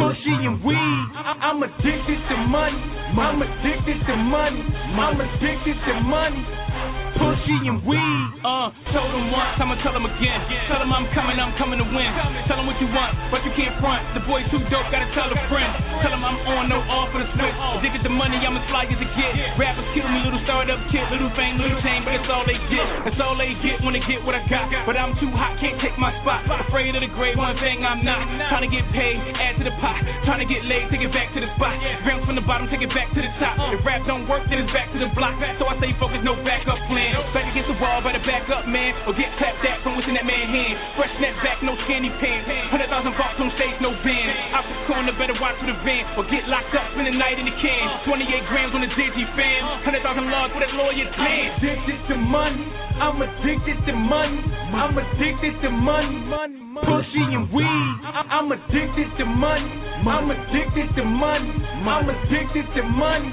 Pushy 0.00 0.34
and 0.48 0.62
weed. 0.64 1.06
I'm 1.44 1.60
addicted 1.60 2.20
to 2.30 2.36
money. 2.48 2.80
I'm 3.20 3.42
addicted 3.42 4.00
to 4.06 4.16
money. 4.16 4.64
I'm 4.96 5.20
addicted 5.20 5.76
to 5.76 5.94
money. 6.08 6.40
Pushy 7.16 7.58
and 7.68 7.80
weed. 7.82 8.26
Uh, 8.44 8.70
told 8.92 9.10
them 9.10 9.32
once, 9.32 9.56
I'ma 9.58 9.80
tell 9.82 9.96
them 9.96 10.06
again. 10.06 10.38
Tell 10.68 10.78
them 10.78 10.92
I'm 10.92 11.08
coming, 11.16 11.40
I'm 11.40 11.56
coming 11.56 11.80
to 11.80 11.88
win. 11.88 12.10
Tell 12.46 12.60
them 12.60 12.68
what 12.68 12.78
you 12.78 12.88
want, 12.92 13.16
but 13.32 13.42
you 13.42 13.52
can't 13.56 13.74
front. 13.80 14.04
The 14.14 14.22
boy 14.28 14.44
too 14.52 14.60
dope, 14.70 14.86
gotta 14.92 15.08
tell 15.16 15.26
a 15.32 15.38
friend. 15.50 15.70
Tell 16.04 16.12
them 16.12 16.22
I'm 16.22 16.38
on, 16.46 16.68
no 16.68 16.78
off 16.86 17.10
for 17.10 17.20
the 17.22 17.28
switch. 17.34 17.56
Addicted 17.80 18.04
to 18.06 18.12
money, 18.12 18.38
I'm 18.44 18.54
as 18.54 18.66
fly 18.70 18.86
as 18.86 18.94
it 18.94 19.10
get. 19.16 19.32
Rappers 19.58 19.88
kill 19.96 20.06
me, 20.06 20.22
little 20.22 20.42
startup 20.44 20.78
kid, 20.92 21.04
little 21.10 21.32
fame, 21.34 21.58
little 21.58 21.80
chain, 21.82 22.04
but 22.04 22.14
that's 22.14 22.30
all 22.30 22.44
they 22.44 22.60
get. 22.68 22.86
That's 23.08 23.20
all 23.24 23.34
they 23.34 23.56
get 23.64 23.80
when 23.82 23.96
they 23.96 24.04
get 24.04 24.22
what 24.22 24.36
I 24.36 24.44
got. 24.46 24.68
But 24.84 25.00
I'm 25.00 25.16
too 25.18 25.32
hot, 25.32 25.58
can't 25.58 25.80
take 25.80 25.96
my 25.96 26.12
spot. 26.22 26.44
Afraid 26.68 26.94
of 26.94 27.02
the 27.02 27.10
grave, 27.16 27.40
one 27.40 27.56
thing 27.58 27.82
I'm 27.82 28.04
not. 28.04 28.28
Trying 28.52 28.68
to 28.68 28.72
get 28.72 28.84
paid, 28.92 29.18
add 29.40 29.56
to 29.58 29.64
the 29.64 29.74
pot. 29.80 29.98
Trying 30.28 30.44
to 30.44 30.48
get 30.48 30.62
laid, 30.68 30.92
take 30.92 31.02
it 31.02 31.10
back 31.10 31.32
to 31.34 31.40
the 31.40 31.50
spot. 31.56 31.80
Bounce 32.04 32.24
from 32.28 32.36
the 32.36 32.46
bottom, 32.46 32.68
take 32.68 32.84
it 32.84 32.92
back 32.92 33.10
to 33.16 33.20
the 33.22 33.32
top. 33.40 33.56
If 33.72 33.82
rap 33.82 34.04
don't 34.06 34.28
work, 34.28 34.46
then 34.52 34.62
it's 34.62 34.72
back 34.76 34.92
to 34.92 34.98
the 35.00 35.10
block. 35.16 35.34
So 35.58 35.66
I 35.66 35.78
stay 35.80 35.96
focused, 35.98 36.22
no 36.22 36.36
backup 36.44 36.78
plan. 36.90 37.05
Back 37.14 37.46
against 37.52 37.68
the 37.70 37.78
wall, 37.78 38.00
better 38.02 38.22
back 38.24 38.48
up, 38.50 38.66
man. 38.66 38.90
Or 39.06 39.12
get 39.14 39.30
clapped 39.38 39.62
at 39.62 39.84
from 39.84 39.94
within 39.94 40.16
that 40.16 40.26
man 40.26 40.46
hand. 40.48 40.74
Fresh 40.96 41.12
snap 41.20 41.36
back, 41.44 41.58
no 41.62 41.76
skinny 41.86 42.10
pants. 42.18 42.48
Hundred 42.72 42.88
thousand 42.90 43.14
bucks 43.14 43.38
on 43.38 43.52
stage, 43.54 43.76
no 43.78 43.92
band. 44.02 44.32
Out 44.56 44.64
the 44.66 44.76
corner, 44.90 45.12
better 45.14 45.36
watch 45.38 45.54
for 45.62 45.68
the 45.68 45.76
van. 45.86 46.02
Or 46.18 46.24
get 46.26 46.48
locked 46.50 46.74
up, 46.74 46.90
spend 46.96 47.06
the 47.06 47.14
night 47.14 47.38
in 47.38 47.46
the 47.46 47.56
can. 47.60 47.84
28 48.10 48.50
grams 48.50 48.72
on 48.74 48.82
the 48.82 48.90
digi 48.96 49.24
fan. 49.38 49.60
Hundred 49.84 50.02
thousand 50.02 50.26
logs 50.32 50.50
with 50.56 50.64
that 50.66 50.74
lawyer 50.74 51.06
plan. 51.14 51.60
Addicted 51.60 52.00
to 52.10 52.14
money. 52.18 52.64
I'm 52.96 53.20
addicted 53.20 53.78
to 53.86 53.92
money. 53.92 54.40
I'm 54.72 54.96
addicted 54.96 55.54
to 55.62 55.70
money. 55.70 56.16
Pushy 56.80 57.24
and 57.36 57.52
weed. 57.52 57.94
I'm 58.06 58.48
addicted 58.50 59.08
to 59.20 59.24
money. 59.28 59.68
I'm 60.08 60.28
addicted 60.32 60.88
to 60.96 61.04
money. 61.04 61.52
I'm 61.84 62.08
addicted 62.08 62.66
to 62.76 62.82
money. 62.88 63.30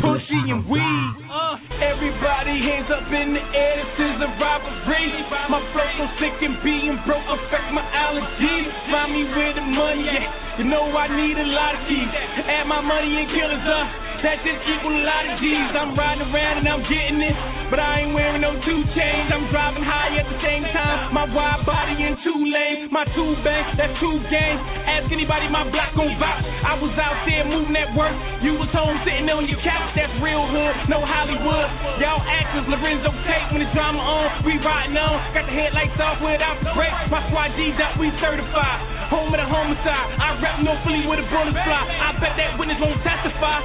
Pushy 0.00 0.40
and 0.48 0.64
weed. 0.64 1.12
Uh, 1.28 1.56
everybody 1.84 2.56
hands 2.56 2.88
up 2.88 3.04
in 3.12 3.36
the 3.36 3.44
air. 3.52 3.76
This 4.00 4.16
is 4.16 4.18
a 4.24 4.30
robbery. 4.40 5.08
My 5.52 5.60
flow 5.76 5.88
so 6.00 6.04
sick 6.16 6.36
and 6.40 6.56
being 6.64 6.96
broke 7.04 7.24
affect 7.28 7.68
my 7.76 7.84
allergies. 7.84 8.68
Find 8.88 9.12
me 9.12 9.22
where 9.28 9.52
the 9.52 9.64
money 9.64 10.08
at. 10.08 10.58
You 10.58 10.64
know 10.72 10.88
I 10.88 11.04
need 11.08 11.36
a 11.36 11.48
lot 11.52 11.76
of 11.76 11.82
keys. 11.84 12.10
Add 12.48 12.64
my 12.64 12.80
money 12.80 13.12
and 13.12 13.28
killers 13.28 13.66
up. 13.68 14.09
That 14.20 14.36
just 14.44 14.60
equal 14.68 14.92
a 14.92 15.00
lot 15.00 15.24
of 15.24 15.40
G's. 15.40 15.72
I'm 15.72 15.96
riding 15.96 16.28
around 16.28 16.60
and 16.60 16.68
I'm 16.68 16.84
getting 16.84 17.24
it. 17.24 17.36
But 17.72 17.80
I 17.80 18.04
ain't 18.04 18.12
wearing 18.12 18.44
no 18.44 18.52
two 18.66 18.80
chains. 18.92 19.32
I'm 19.32 19.48
driving 19.48 19.80
high 19.80 20.12
at 20.18 20.26
the 20.28 20.38
same 20.44 20.66
time. 20.76 21.14
My 21.16 21.24
wide 21.24 21.64
body 21.64 21.96
in 22.04 22.18
two 22.20 22.36
lanes. 22.36 22.92
My 22.92 23.06
two 23.16 23.32
banks, 23.46 23.78
that's 23.80 23.94
two 24.02 24.18
gangs. 24.28 24.60
Ask 24.90 25.08
anybody, 25.08 25.48
my 25.48 25.64
block 25.70 25.94
gon' 25.94 26.10
vouch. 26.18 26.42
I 26.66 26.76
was 26.82 26.92
out 26.98 27.22
there 27.24 27.46
moving 27.46 27.72
at 27.78 27.94
work. 27.96 28.12
You 28.44 28.58
was 28.58 28.68
home 28.74 28.98
sitting 29.06 29.30
on 29.30 29.46
your 29.46 29.62
couch. 29.62 29.94
That's 29.94 30.12
real 30.20 30.42
hood, 30.50 30.90
no 30.90 31.00
Hollywood. 31.00 31.68
Y'all 32.02 32.20
actors, 32.26 32.66
Lorenzo 32.66 33.14
Tate 33.24 33.48
when 33.54 33.62
the 33.62 33.70
drama 33.72 34.02
on. 34.02 34.44
We 34.44 34.58
riding 34.60 34.98
on. 34.98 35.16
Got 35.32 35.46
the 35.46 35.54
headlights 35.54 35.96
off 36.02 36.18
without 36.20 36.58
the 36.60 36.74
brakes. 36.74 37.08
My 37.08 37.22
squad 37.30 37.54
G's 37.54 37.78
up, 37.78 37.96
we 37.96 38.10
certified. 38.18 38.78
Home 39.14 39.30
of 39.30 39.38
the 39.38 39.46
homicide. 39.46 40.08
I 40.18 40.34
rap 40.42 40.58
no 40.66 40.74
Philly 40.82 41.06
with 41.06 41.22
a 41.22 41.26
bullets 41.30 41.56
fly. 41.62 41.82
I 41.86 42.18
bet 42.18 42.34
that 42.34 42.58
witness 42.58 42.82
won't 42.82 42.98
testify. 43.06 43.62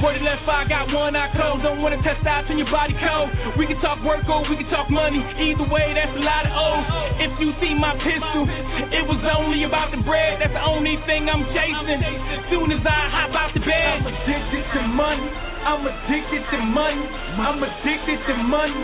The 0.00 0.26
left 0.26 0.48
eye, 0.48 0.64
got 0.64 0.88
one 0.96 1.12
eye 1.12 1.28
closed. 1.36 1.60
Don't 1.60 1.84
wanna 1.84 2.00
test 2.00 2.24
out 2.24 2.48
in 2.48 2.56
your 2.56 2.68
body 2.72 2.96
code. 2.96 3.56
We 3.60 3.68
can 3.68 3.76
talk 3.84 4.00
work 4.00 4.24
or 4.28 4.44
we 4.48 4.56
can 4.56 4.68
talk 4.72 4.88
money. 4.88 5.20
Either 5.20 5.68
way, 5.68 5.92
that's 5.92 6.12
a 6.16 6.24
lot 6.24 6.44
of 6.44 6.52
O's. 6.56 6.84
If 7.24 7.32
you 7.36 7.52
see 7.60 7.76
my 7.76 7.92
pistol, 8.00 8.48
it 8.90 9.04
was 9.04 9.20
only 9.36 9.64
about 9.68 9.92
the 9.92 10.00
bread. 10.04 10.40
That's 10.40 10.56
the 10.56 10.64
only 10.64 10.96
thing 11.04 11.28
I'm 11.28 11.44
chasing. 11.52 12.00
Soon 12.48 12.72
as 12.72 12.80
I 12.84 13.00
hop 13.12 13.32
out 13.32 13.52
the 13.52 13.60
bed, 13.60 14.00
I'm 14.00 14.08
addicted 14.08 14.64
to 14.72 14.80
money. 14.88 15.28
I'm 15.68 15.84
addicted 15.84 16.42
to 16.48 16.58
money. 16.64 17.04
I'm 17.36 17.60
addicted 17.60 18.20
to 18.24 18.34
money. 18.44 18.80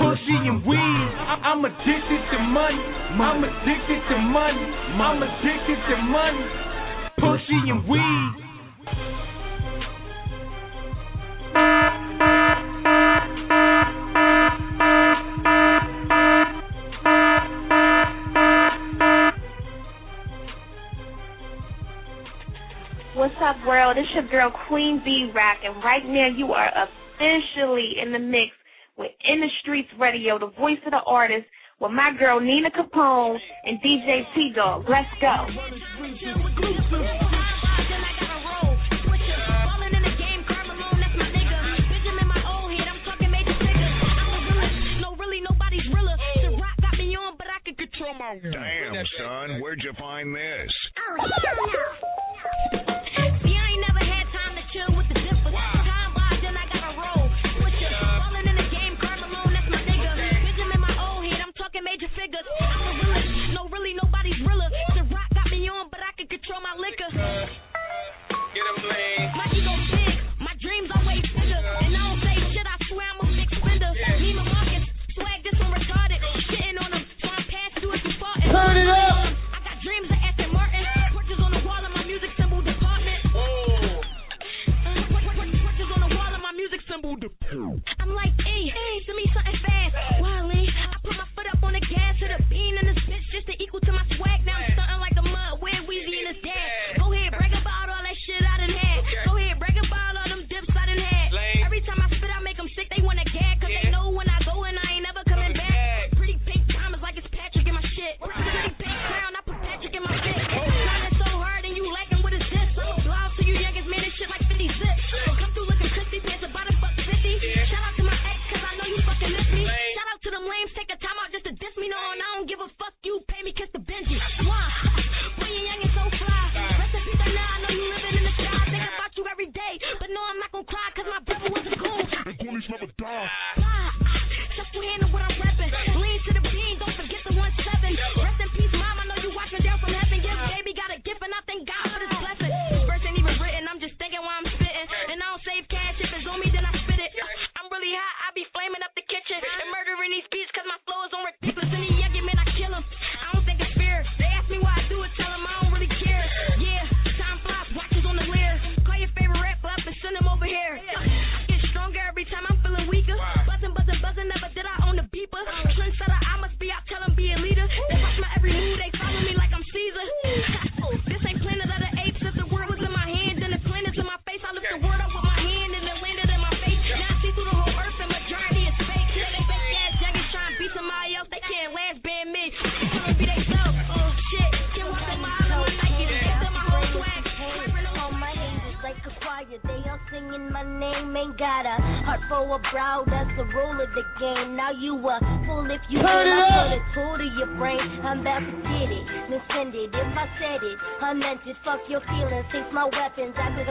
Pushy 0.00 0.36
and 0.48 0.64
weed. 0.64 1.08
I'm 1.44 1.60
addicted 1.64 2.22
to 2.32 2.38
money. 2.40 2.82
I'm 3.20 3.40
addicted 3.44 4.00
to 4.00 4.16
money. 4.16 4.64
I'm 4.96 5.20
addicted 5.22 5.80
to 5.92 5.96
money. 6.08 6.44
Pushy 7.20 7.60
and 7.68 7.84
weed. 7.84 9.27
What's 23.18 23.34
up, 23.42 23.56
world? 23.66 23.96
It's 23.98 24.08
your 24.14 24.28
girl 24.30 24.52
Queen 24.68 25.02
B 25.04 25.32
Rock, 25.34 25.58
and 25.64 25.82
right 25.82 26.04
now 26.06 26.28
you 26.36 26.52
are 26.52 26.70
officially 26.70 27.94
in 28.00 28.12
the 28.12 28.18
mix 28.18 28.52
with 28.96 29.10
In 29.28 29.40
the 29.40 29.48
Streets 29.60 29.88
Radio, 29.98 30.38
the 30.38 30.52
voice 30.58 30.78
of 30.86 30.92
the 30.92 31.00
artist, 31.04 31.44
with 31.80 31.92
my 31.92 32.12
girl 32.18 32.40
Nina 32.40 32.70
Capone 32.70 33.38
and 33.64 33.78
DJ 33.80 34.22
T 34.34 34.52
Dog. 34.54 34.84
Let's 34.88 35.08
go. 35.20 35.46
Damn, 48.42 49.04
son, 49.18 49.60
where'd 49.60 49.80
you 49.82 49.92
find 49.98 50.34
this? 50.34 50.70
Oh, 50.98 52.07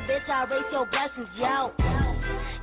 bitch, 0.07 0.29
I 0.29 0.45
raise 0.45 0.71
your 0.71 0.87
blessings, 0.87 1.29
yo 1.37 1.73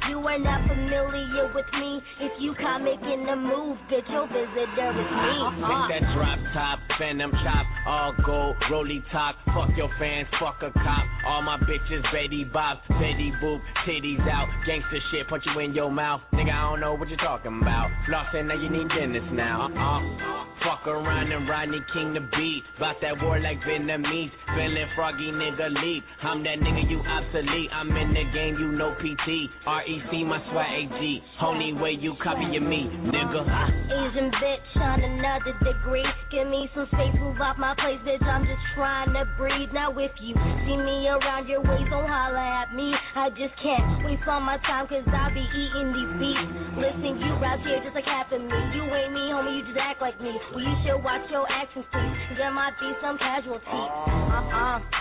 you 0.09 0.21
can't 0.25 0.69
familiar 0.69 1.53
with 1.55 1.67
me. 1.73 2.03
If 2.21 2.33
you 2.41 2.55
come 2.55 2.87
in 2.87 3.27
the 3.27 3.37
move, 3.37 3.79
bitch, 3.91 4.05
you'll 4.11 4.27
visit 4.27 4.69
her 4.77 4.89
with 4.93 5.11
me. 5.11 5.35
Uh 5.41 5.65
uh. 5.65 5.89
Make 5.89 6.03
that 6.03 6.15
drop 6.15 6.39
top, 6.53 6.79
phantom 6.99 7.31
chop, 7.31 7.67
all 7.87 8.13
gold, 8.25 8.57
rolly 8.71 9.03
top. 9.13 9.37
Fuck 9.47 9.71
your 9.77 9.91
fans, 9.99 10.29
fuck 10.41 10.63
a 10.63 10.73
cop. 10.73 11.05
All 11.27 11.43
my 11.43 11.59
bitches, 11.59 12.03
Betty 12.13 12.45
bob, 12.45 12.79
Betty 12.89 13.33
boob, 13.41 13.61
titties 13.87 14.21
out. 14.29 14.49
Gangster 14.67 14.99
shit, 15.11 15.29
punch 15.29 15.45
you 15.47 15.61
in 15.61 15.75
your 15.75 15.91
mouth. 15.91 16.21
Nigga, 16.33 16.53
I 16.53 16.71
don't 16.71 16.81
know 16.81 16.95
what 16.95 17.09
you're 17.09 17.19
talking 17.19 17.59
about. 17.61 17.91
Flossing, 18.09 18.47
now 18.47 18.55
you 18.55 18.71
need 18.71 18.89
dentist 18.89 19.33
now. 19.33 19.69
Uh-uh. 19.69 20.45
Fuck 20.65 20.87
around 20.87 21.31
and 21.31 21.49
Rodney 21.49 21.81
King 21.93 22.15
the 22.15 22.21
beat. 22.21 22.63
Bout 22.81 22.97
that 23.03 23.21
war 23.23 23.39
like 23.39 23.61
Vietnamese. 23.69 24.31
Feeling 24.57 24.89
froggy 24.95 25.31
nigga 25.31 25.69
leap. 25.69 26.05
I'm 26.23 26.43
that 26.45 26.59
nigga 26.59 26.89
you 26.89 27.01
obsolete. 27.01 27.69
I'm 27.73 27.91
in 27.97 28.15
the 28.15 28.25
game, 28.33 28.57
you 28.59 28.73
know 28.73 28.95
PT. 28.97 29.51
REC 29.95 30.27
my 30.27 30.43
swag 30.51 30.91
AG. 30.91 31.23
Only 31.43 31.73
way 31.75 31.95
you 31.95 32.15
copy 32.23 32.59
me, 32.59 32.91
nigga. 32.91 33.43
Asian 33.87 34.31
bitch 34.43 34.83
on 34.83 34.99
another 35.03 35.55
degree. 35.63 36.07
Give 36.35 36.49
me 36.49 36.69
some 36.75 36.87
space, 36.91 37.15
move 37.21 37.39
off 37.39 37.59
my 37.59 37.75
place, 37.79 38.03
bitch. 38.03 38.23
I'm 38.27 38.43
just 38.43 38.63
trying 38.75 39.15
to 39.15 39.23
breathe. 39.39 39.71
Now 39.73 39.95
if 39.95 40.11
you 40.19 40.35
see 40.35 40.77
me 40.77 41.07
around 41.07 41.47
your 41.47 41.63
waist, 41.63 41.91
don't 41.91 42.09
holler 42.11 42.43
at 42.43 42.75
me. 42.75 42.91
I 43.15 43.31
just 43.31 43.55
can't 43.63 44.03
waste 44.05 44.27
all 44.27 44.41
my 44.41 44.59
time 44.67 44.89
cause 44.91 45.07
I 45.07 45.31
be 45.31 45.47
eating 45.47 45.95
these 45.95 46.13
beats. 46.19 46.51
Listen, 46.75 47.23
you 47.23 47.31
rap 47.39 47.63
here 47.63 47.79
just 47.87 47.95
like 47.95 48.09
half 48.09 48.33
of 48.35 48.43
me. 48.43 48.59
You 48.75 48.83
ain't 48.91 49.15
me, 49.15 49.31
homie, 49.31 49.59
you 49.59 49.63
just 49.63 49.79
act 49.79 50.03
like 50.03 50.19
me. 50.19 50.35
Well, 50.51 50.65
you 50.65 50.75
should 50.83 50.99
watch 51.07 51.23
your 51.31 51.47
actions, 51.47 51.87
please. 51.95 52.35
There 52.35 52.51
might 52.51 52.75
be 52.83 52.91
some 52.99 53.15
casualties. 53.19 53.63
Uh-huh. 53.71 54.43
Uh-uh 54.43 54.94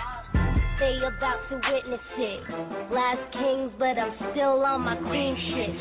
they 0.80 0.98
about 1.06 1.40
to 1.50 1.56
witness 1.56 2.06
it. 2.18 2.42
Last 2.92 3.24
kings, 3.34 3.72
but 3.78 3.98
I'm 3.98 4.14
still 4.32 4.62
on 4.64 4.82
my 4.82 4.96
queen 4.98 5.36
shit. 5.38 5.72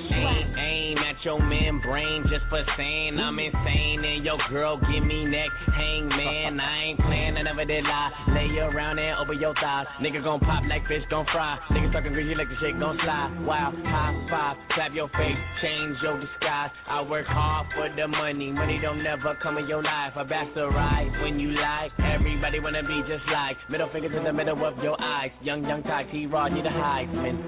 Aim, 0.58 0.98
at 0.98 1.16
your 1.24 1.40
membrane 1.40 2.24
just 2.28 2.44
for 2.48 2.62
saying 2.76 3.18
I'm 3.18 3.38
insane. 3.38 4.04
And 4.04 4.24
your 4.24 4.38
girl 4.50 4.76
give 4.76 5.04
me 5.04 5.24
neck 5.24 5.50
hang, 5.72 6.08
man. 6.08 6.60
I 6.60 6.84
ain't 6.84 7.00
playing, 7.00 7.36
I 7.36 7.42
never 7.42 7.64
did 7.64 7.84
lie. 7.84 8.10
Lay 8.34 8.58
around 8.58 8.98
and 8.98 9.18
over 9.18 9.32
your 9.32 9.54
thighs. 9.54 9.86
Nigga 10.00 10.22
gon' 10.22 10.40
pop 10.40 10.64
like 10.68 10.86
fish 10.86 11.04
gon' 11.10 11.26
fry. 11.32 11.58
Nigga 11.70 11.92
talking 11.92 12.12
greasy 12.12 12.34
like 12.34 12.48
the 12.48 12.56
shit 12.60 12.78
gon' 12.78 12.98
slide. 13.02 13.32
Wow, 13.44 13.72
high 13.84 14.14
five, 14.30 14.56
slap 14.74 14.92
your 14.94 15.08
face, 15.16 15.40
change 15.62 15.96
your 16.02 16.18
disguise. 16.20 16.70
I 16.88 17.02
work 17.02 17.26
hard 17.26 17.66
for 17.74 17.88
the 17.94 18.08
money. 18.08 18.52
Money 18.52 18.78
don't 18.82 19.02
never 19.02 19.36
come 19.42 19.58
in 19.58 19.68
your 19.68 19.82
life. 19.82 20.12
A 20.16 20.24
bastard 20.24 20.72
rise 20.72 21.12
when 21.22 21.38
you 21.38 21.50
lie. 21.52 21.88
Everybody 21.98 22.60
wanna 22.60 22.82
be 22.82 23.02
just 23.08 23.24
like 23.32 23.56
middle 23.68 23.88
fingers 23.92 24.12
in 24.16 24.24
the 24.24 24.32
middle 24.32 24.58
of 24.64 24.76
your 24.82 25.00
eyes. 25.00 25.30
Young, 25.42 25.64
young 25.64 25.82
Ty 25.82 26.04
T 26.10 26.26
Rod, 26.26 26.56
you 26.56 26.62
the 26.62 26.68
Heisman. 26.68 27.38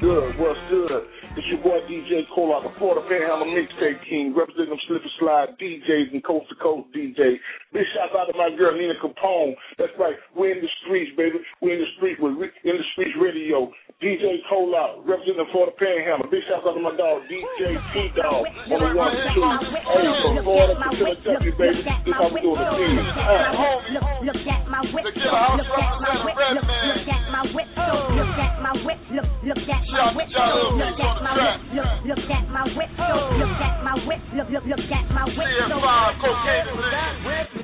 Good, 0.00 0.38
what's 0.38 0.58
good? 0.68 1.02
It's 1.32 1.48
your 1.48 1.64
boy 1.64 1.80
DJ 1.88 2.28
Cole 2.36 2.52
out 2.52 2.60
the 2.60 2.68
Florida 2.76 3.00
Panhandle 3.08 3.48
Mixtape 3.56 4.04
King, 4.04 4.36
representing 4.36 4.76
them 4.76 4.84
slip 4.84 5.00
and 5.00 5.16
slide 5.16 5.56
DJs 5.56 6.12
and 6.12 6.20
coast 6.20 6.44
to 6.52 6.56
coast 6.60 6.92
DJs. 6.92 7.40
Big 7.72 7.88
shout 7.96 8.12
out 8.12 8.28
to 8.28 8.36
my 8.36 8.52
girl 8.52 8.76
Nina 8.76 8.92
Capone. 9.00 9.56
That's 9.80 9.96
right, 9.96 10.12
we're 10.36 10.52
in 10.52 10.60
the 10.60 10.68
streets, 10.84 11.08
baby. 11.16 11.40
We're 11.64 11.80
in 11.80 11.82
the 11.88 11.88
streets 11.96 12.20
with 12.20 12.36
in 12.36 12.76
the 12.76 12.84
streets 12.92 13.16
radio. 13.16 13.72
DJ 14.04 14.44
Cole 14.44 14.76
out, 14.76 15.00
representing 15.08 15.48
Florida 15.56 15.72
Panhandle. 15.80 16.28
Big 16.28 16.44
shout 16.52 16.68
out 16.68 16.76
to 16.76 16.84
my 16.84 16.92
dog 17.00 17.24
DJ 17.32 17.80
T 17.96 18.12
Dog 18.12 18.44
on 18.68 18.76
the 18.76 18.92
one 18.92 19.16
two. 19.32 19.40
Hey, 19.88 20.04
from 20.20 20.36
Florida 20.44 20.76
to 20.76 20.84
Philadelphia, 21.00 21.56
baby. 21.56 21.80
This 21.80 22.12
how 22.12 22.28
we 22.28 22.44
doing 22.44 22.60
the 22.60 22.68
thing. 22.76 22.92
Look, 23.88 24.04
look 24.20 24.36
at 24.36 24.68
my 24.68 24.84
whip, 24.84 25.08
look 25.08 25.16
at 25.16 25.32
my 25.32 25.48
whip, 27.56 27.72
look, 27.72 28.20
look 28.20 28.36
at 28.36 28.52
my 28.60 28.76
whip, 28.84 29.00
look, 29.16 29.32
look 29.48 29.64
at 29.64 29.80
my 29.92 30.14
whip, 30.16 30.28
look, 30.34 30.72
look 30.76 31.00
at 31.00 31.22
my 31.22 31.34
whip, 31.36 31.60
look 32.04 32.30
at 32.30 32.48
my 32.50 32.64
whip, 32.76 32.90
look, 32.98 33.30
look 33.38 33.60
at 33.60 33.84
my 33.84 33.84
whip, 33.84 33.84
look 33.84 33.84
at 33.84 33.84
my 33.84 33.94
whip, 34.06 34.22
look, 34.32 34.48
look, 34.50 34.64
look 34.66 34.92
at 34.92 35.06
my 35.12 35.24
whip. 35.24 35.50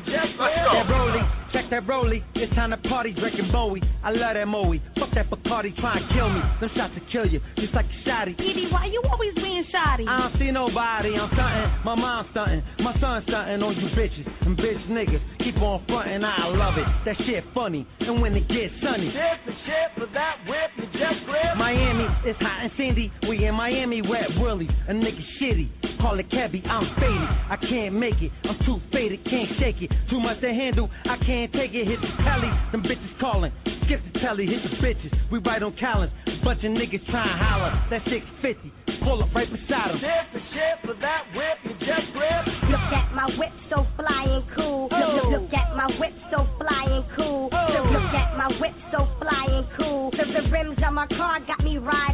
That 0.06 0.87
Broly, 0.88 1.38
check 1.69 1.85
that 1.85 1.91
Broly. 1.91 2.23
It's 2.35 2.53
time 2.55 2.71
to 2.71 2.77
party, 2.89 3.13
drinking 3.13 3.51
Bowie. 3.53 3.83
I 4.03 4.11
love 4.11 4.35
that 4.35 4.47
Moe. 4.47 4.75
Fuck 4.99 5.11
that 5.15 5.31
Bacardi, 5.31 5.75
try 5.77 5.99
and 5.99 6.07
kill 6.15 6.31
me. 6.31 6.41
Them 6.61 6.71
shots 6.77 6.95
to 6.95 7.03
kill 7.13 7.27
you, 7.27 7.41
just 7.57 7.75
like 7.75 7.87
a 7.87 8.09
shotty. 8.09 8.35
Edie, 8.35 8.69
why 8.71 8.87
you 8.87 9.03
always 9.11 9.35
being 9.35 9.65
shoddy? 9.73 10.05
I 10.09 10.29
don't 10.29 10.39
see 10.39 10.51
nobody, 10.51 11.15
I'm 11.15 11.31
stunting. 11.33 11.85
My 11.85 11.95
mom's 11.95 12.29
stunting. 12.33 12.63
My 12.81 12.95
son's 13.01 13.25
stunting 13.29 13.63
on 13.63 13.75
you 13.77 13.89
bitches. 13.97 14.27
And 14.47 14.57
bitch 14.57 14.81
niggas 14.89 15.23
keep 15.45 15.57
on 15.61 15.85
fronting, 15.87 16.25
I 16.25 16.49
love 16.49 16.79
it. 16.79 16.89
That 17.05 17.17
shit 17.27 17.45
funny. 17.55 17.87
And 18.01 18.23
when 18.23 18.35
it 18.35 18.49
gets 18.49 18.73
sunny. 18.81 19.13
Shit 19.13 19.39
for 19.45 19.57
shit 19.67 19.89
for 19.97 20.09
that 20.15 20.37
whip 20.49 20.71
you 20.79 20.87
just 20.97 21.21
grip. 21.27 21.57
Miami, 21.57 22.07
it's 22.25 22.39
hot 22.41 22.65
and 22.65 22.73
sandy. 22.77 23.13
We 23.29 23.45
in 23.45 23.55
Miami, 23.55 24.03
wet 24.03 24.31
willies. 24.39 24.71
A 24.89 24.93
nigga 24.93 25.23
shitty. 25.41 25.69
Call 26.01 26.19
it 26.21 26.31
cabby, 26.31 26.63
I'm 26.63 26.95
faded. 26.95 27.29
I 27.51 27.57
can't 27.59 27.95
make 27.95 28.23
it. 28.23 28.31
I'm 28.45 28.57
too 28.65 28.79
faded, 28.93 29.19
can't 29.25 29.51
shake 29.59 29.83
it. 29.83 29.91
Too 30.09 30.21
much 30.21 30.41
to 30.41 30.49
handle, 30.49 30.89
I 31.05 31.17
can't 31.27 31.51
take 31.59 31.75
it. 31.75 31.91
Hit 31.91 31.99
the 31.99 32.12
telly, 32.23 32.50
them 32.71 32.83
bitches 32.87 33.15
calling. 33.19 33.50
Skip 33.85 34.00
the 34.07 34.21
telly, 34.23 34.47
hit 34.47 34.62
the 34.62 34.79
bitches. 34.79 35.11
We 35.31 35.43
right 35.43 35.62
on 35.62 35.75
Collins. 35.83 36.12
Bunch 36.45 36.62
of 36.62 36.71
niggas 36.71 37.03
trying 37.11 37.35
to 37.35 37.38
holler. 37.43 37.75
That 37.91 38.07
650. 38.07 39.03
Pull 39.03 39.23
up 39.23 39.35
right 39.35 39.50
beside 39.50 39.91
them. 39.91 39.99
Shit 39.99 40.25
for 40.31 40.43
shit 40.55 40.77
for 40.87 40.95
that 41.03 41.23
whip 41.35 41.59
you 41.67 41.75
just 41.83 42.09
grip. 42.15 42.45
Look 42.71 42.91
at 42.95 43.11
my 43.15 43.27
whip, 43.35 43.55
so 43.71 43.87
fly 43.99 44.23
and 44.27 44.45
cool. 44.55 44.87
Look, 44.87 44.95
look, 44.95 45.27
oh. 45.27 45.35
look 45.35 45.55
at 45.55 45.71
my 45.75 45.88
whip, 45.99 46.15
so 46.31 46.47
fly 46.59 46.85
and 46.87 47.05
cool. 47.17 47.50
Look, 47.50 47.87
look 47.91 48.12
oh. 48.15 48.23
at 48.23 48.31
my 48.38 48.49
whip, 48.62 48.77
so 48.95 49.07
fly 49.19 49.45
and 49.50 49.67
cool. 49.77 50.11
The, 50.15 50.25
the 50.31 50.45
rims 50.50 50.79
on 50.85 50.95
my 50.95 51.07
car 51.09 51.41
got 51.47 51.62
me 51.65 51.79
riding 51.79 52.08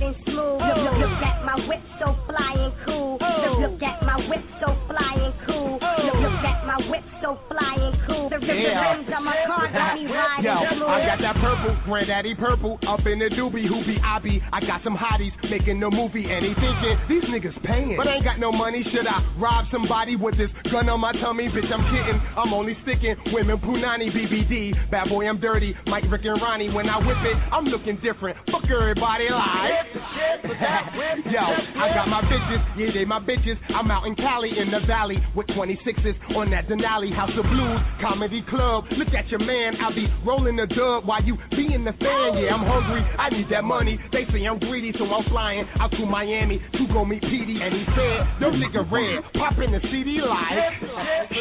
got 11.04 11.20
that 11.20 11.36
purple, 11.36 11.76
granddaddy 11.84 12.34
purple, 12.34 12.80
up 12.88 13.04
in 13.04 13.20
the 13.20 13.28
doobie, 13.36 13.68
hoopie, 13.68 14.00
obby. 14.00 14.40
I 14.52 14.60
got 14.64 14.80
some 14.82 14.96
hotties 14.96 15.36
making 15.52 15.80
the 15.80 15.90
movie, 15.92 16.24
and 16.24 16.40
they 16.40 16.54
thinking 16.56 16.96
these 17.08 17.26
niggas 17.28 17.56
paying. 17.64 17.96
But 17.96 18.08
I 18.08 18.16
ain't 18.16 18.24
got 18.24 18.40
no 18.40 18.50
money, 18.50 18.80
should 18.88 19.04
I 19.04 19.20
rob 19.36 19.68
somebody 19.70 20.16
with 20.16 20.36
this 20.40 20.48
gun 20.72 20.88
on 20.88 21.00
my 21.00 21.12
tummy? 21.20 21.52
Bitch, 21.52 21.68
I'm 21.68 21.84
kidding, 21.92 22.18
I'm 22.36 22.52
only 22.56 22.72
sticking 22.82 23.16
women, 23.36 23.60
Punani, 23.60 24.08
BBD. 24.08 24.72
Bad 24.90 25.08
boy, 25.12 25.28
I'm 25.28 25.40
dirty, 25.40 25.76
Mike, 25.86 26.08
Rick, 26.08 26.24
and 26.24 26.40
Ronnie. 26.40 26.72
When 26.72 26.88
I 26.88 26.98
whip 27.04 27.20
it, 27.20 27.36
I'm 27.52 27.68
looking 27.68 28.00
different. 28.00 28.36
Fuck 28.48 28.64
everybody 28.64 29.28
live. 29.28 29.86
Yo, 31.28 31.44
I 31.44 31.92
got 31.92 32.08
my 32.08 32.24
bitches, 32.24 32.62
yeah, 32.80 32.90
they 32.94 33.04
my 33.04 33.20
bitches. 33.20 33.60
I'm 33.74 33.90
out 33.90 34.06
in 34.06 34.16
Cali 34.16 34.50
in 34.56 34.70
the 34.70 34.80
valley 34.86 35.20
with 35.36 35.46
26s 35.52 36.16
on 36.36 36.50
that 36.50 36.66
Denali 36.68 37.14
House 37.14 37.34
of 37.36 37.44
Blues 37.44 37.80
Comedy 38.00 38.42
Club. 38.48 38.84
Look 38.96 39.12
at 39.12 39.28
your 39.28 39.40
man, 39.40 39.74
I'll 39.82 39.94
be 39.94 40.06
rolling 40.24 40.56
the 40.56 40.66
dub 40.66 40.93
while 41.02 41.22
you 41.22 41.36
be 41.50 41.74
in 41.74 41.84
the 41.84 41.92
fan. 41.98 42.38
Yeah, 42.38 42.54
I'm 42.54 42.62
hungry, 42.62 43.02
I 43.18 43.30
need 43.30 43.48
that 43.50 43.64
money. 43.64 43.98
They 44.12 44.24
say 44.30 44.46
I'm 44.46 44.58
greedy, 44.58 44.92
so 44.98 45.04
I'm 45.04 45.24
flying 45.30 45.66
out 45.80 45.90
to 45.92 46.06
Miami 46.06 46.58
to 46.58 46.82
go 46.92 47.04
meet 47.04 47.22
Petey. 47.22 47.58
And 47.58 47.74
he 47.74 47.84
said, 47.94 48.18
no 48.40 48.50
nigga 48.54 48.86
red, 48.86 49.24
pop 49.34 49.58
in 49.58 49.72
the 49.72 49.80
CD 49.90 50.20
live. 50.22 50.72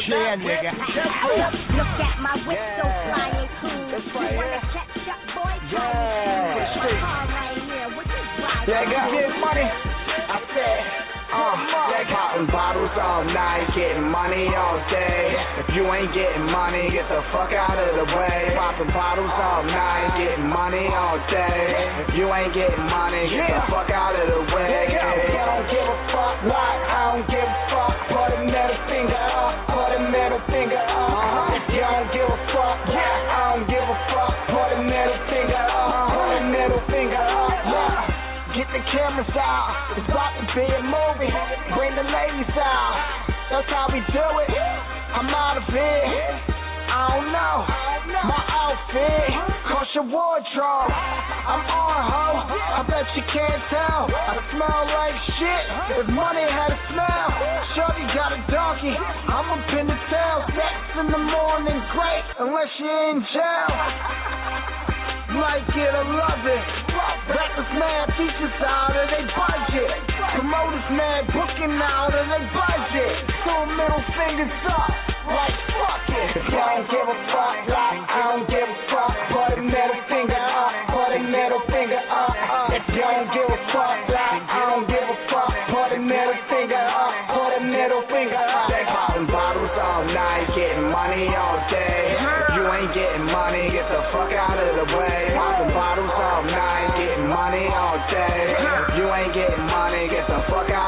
Yeah, 0.08 0.36
nigga. 0.36 0.72
Look 0.74 1.92
at 2.02 2.16
my 2.20 2.34
whip, 2.46 2.58
so 2.80 2.86
fly 2.88 3.28
and 3.34 3.48
cool. 3.60 3.94
You 3.94 4.36
wanna 4.36 4.60
catch 4.72 5.08
up, 5.08 5.20
boy? 5.34 5.54
Yeah. 5.72 6.64
right 6.74 7.58
here. 7.62 7.88
What 7.94 8.06
you 8.06 8.20
driving? 8.38 8.68
Yeah, 8.68 8.84
got 8.90 9.10
this 9.12 9.34
money. 9.40 9.66
I 9.66 10.38
said, 10.54 11.03
uh, 11.34 11.90
they 11.90 12.06
popping 12.14 12.46
bottles 12.46 12.94
all 12.94 13.26
night, 13.26 13.66
getting 13.74 14.06
money 14.06 14.46
all 14.54 14.78
day. 14.86 15.34
If 15.66 15.74
you 15.74 15.82
ain't 15.90 16.14
getting 16.14 16.46
money, 16.46 16.86
get 16.94 17.10
the 17.10 17.22
fuck 17.34 17.50
out 17.50 17.74
of 17.74 17.90
the 17.98 18.06
way. 18.06 18.54
Popping 18.54 18.92
bottles 18.94 19.34
all 19.34 19.66
night, 19.66 20.14
getting 20.14 20.46
money 20.46 20.86
all 20.94 21.18
day. 21.26 22.06
If 22.06 22.14
you 22.14 22.30
ain't 22.30 22.54
getting 22.54 22.86
money, 22.86 23.26
get 23.34 23.50
the 23.50 23.62
fuck 23.66 23.90
out 23.90 24.14
of 24.14 24.26
the 24.30 24.42
way. 24.54 24.94
Yeah. 24.94 25.10
I 25.10 25.46
don't 25.50 25.66
give 25.66 25.86
a 25.86 25.96
fuck 26.14 26.38
why, 26.46 26.70
I 26.86 27.00
don't 27.10 27.26
give 27.26 27.48
a 27.50 27.58
fuck. 27.70 27.94
Put 28.14 28.30
a 28.30 28.40
middle 28.46 28.80
finger 28.86 29.18
up, 29.18 29.54
put 29.74 29.90
a 29.90 30.00
middle 30.14 30.42
finger 30.46 30.78
up. 30.78 31.50
If 31.50 31.66
you 31.74 31.82
don't 31.82 32.10
give 32.14 32.30
a 32.30 32.38
fuck 32.54 32.78
why, 32.94 33.14
I 33.26 33.42
don't 33.54 33.66
give 33.66 33.82
a 33.82 33.96
fuck. 34.14 34.34
Put 34.54 34.68
a 34.70 34.80
middle 34.86 35.20
finger 35.26 35.62
up, 35.66 36.14
put 36.14 36.30
a 36.30 36.42
middle 36.46 36.82
finger 36.86 37.18
up. 37.18 37.50
Yeah. 37.50 38.54
Get 38.54 38.68
the 38.70 38.82
cameras 38.94 39.34
out. 39.34 39.98
It's 39.98 40.06
about 40.06 40.32
to 40.38 40.44
be 40.54 40.62
a 40.62 40.82
movie. 40.86 41.13
Ladies 42.04 42.52
out. 42.60 42.96
That's 43.48 43.70
how 43.72 43.88
we 43.88 44.00
do 44.12 44.28
it. 44.44 44.50
I'm 44.52 45.28
out 45.32 45.56
of 45.56 45.64
bed. 45.72 46.04
I 46.84 47.00
don't 47.16 47.32
know. 47.32 47.56
My 48.28 48.42
outfit. 48.44 49.32
Cost 49.72 49.88
your 49.96 50.04
wardrobe. 50.12 50.92
I'm 50.92 51.64
on 51.64 52.00
ho. 52.04 52.26
I 52.44 52.80
bet 52.84 53.08
you 53.16 53.24
can't 53.32 53.62
tell. 53.72 54.04
I 54.12 54.36
smell 54.52 54.82
like 54.84 55.16
shit. 55.40 55.64
If 55.96 56.06
money 56.12 56.44
had 56.44 56.76
a 56.76 56.80
smell. 56.92 57.28
Shorty 57.72 58.04
got 58.12 58.36
a 58.36 58.40
donkey. 58.52 58.92
I'm 58.92 59.48
up 59.48 59.64
in 59.72 59.88
the 59.88 59.98
tail. 60.12 60.38
Sex 60.52 60.76
in 61.00 61.06
the 61.08 61.22
morning. 61.24 61.78
Great. 61.96 62.24
Unless 62.36 62.68
you're 62.84 63.10
in 63.16 63.24
jail. 63.32 64.43
Like 65.34 65.66
it 65.66 65.94
or 65.94 66.06
love 66.14 66.46
it. 66.46 66.64
Rappers 67.26 67.72
mad, 67.74 68.06
features 68.14 68.54
out 68.62 68.94
of 68.94 69.06
they 69.10 69.26
budget. 69.34 69.90
Promoters 70.30 70.88
mad, 70.94 71.26
booking 71.34 71.74
out 71.82 72.14
of 72.14 72.26
they 72.30 72.44
budget. 72.54 73.14
Two 73.42 73.62
middle 73.74 74.04
fingers 74.14 74.54
up, 74.70 74.94
like 75.26 75.58
fuck 75.74 76.06
it. 76.06 76.38
You 76.38 76.54
don't 76.54 76.86
give 76.86 77.08
a 77.10 77.16
fuck, 77.34 77.66
like 77.66 78.00
I 78.06 78.22
don't 78.30 78.53
the 100.28 100.40
fuck 100.48 100.70
out 100.70 100.83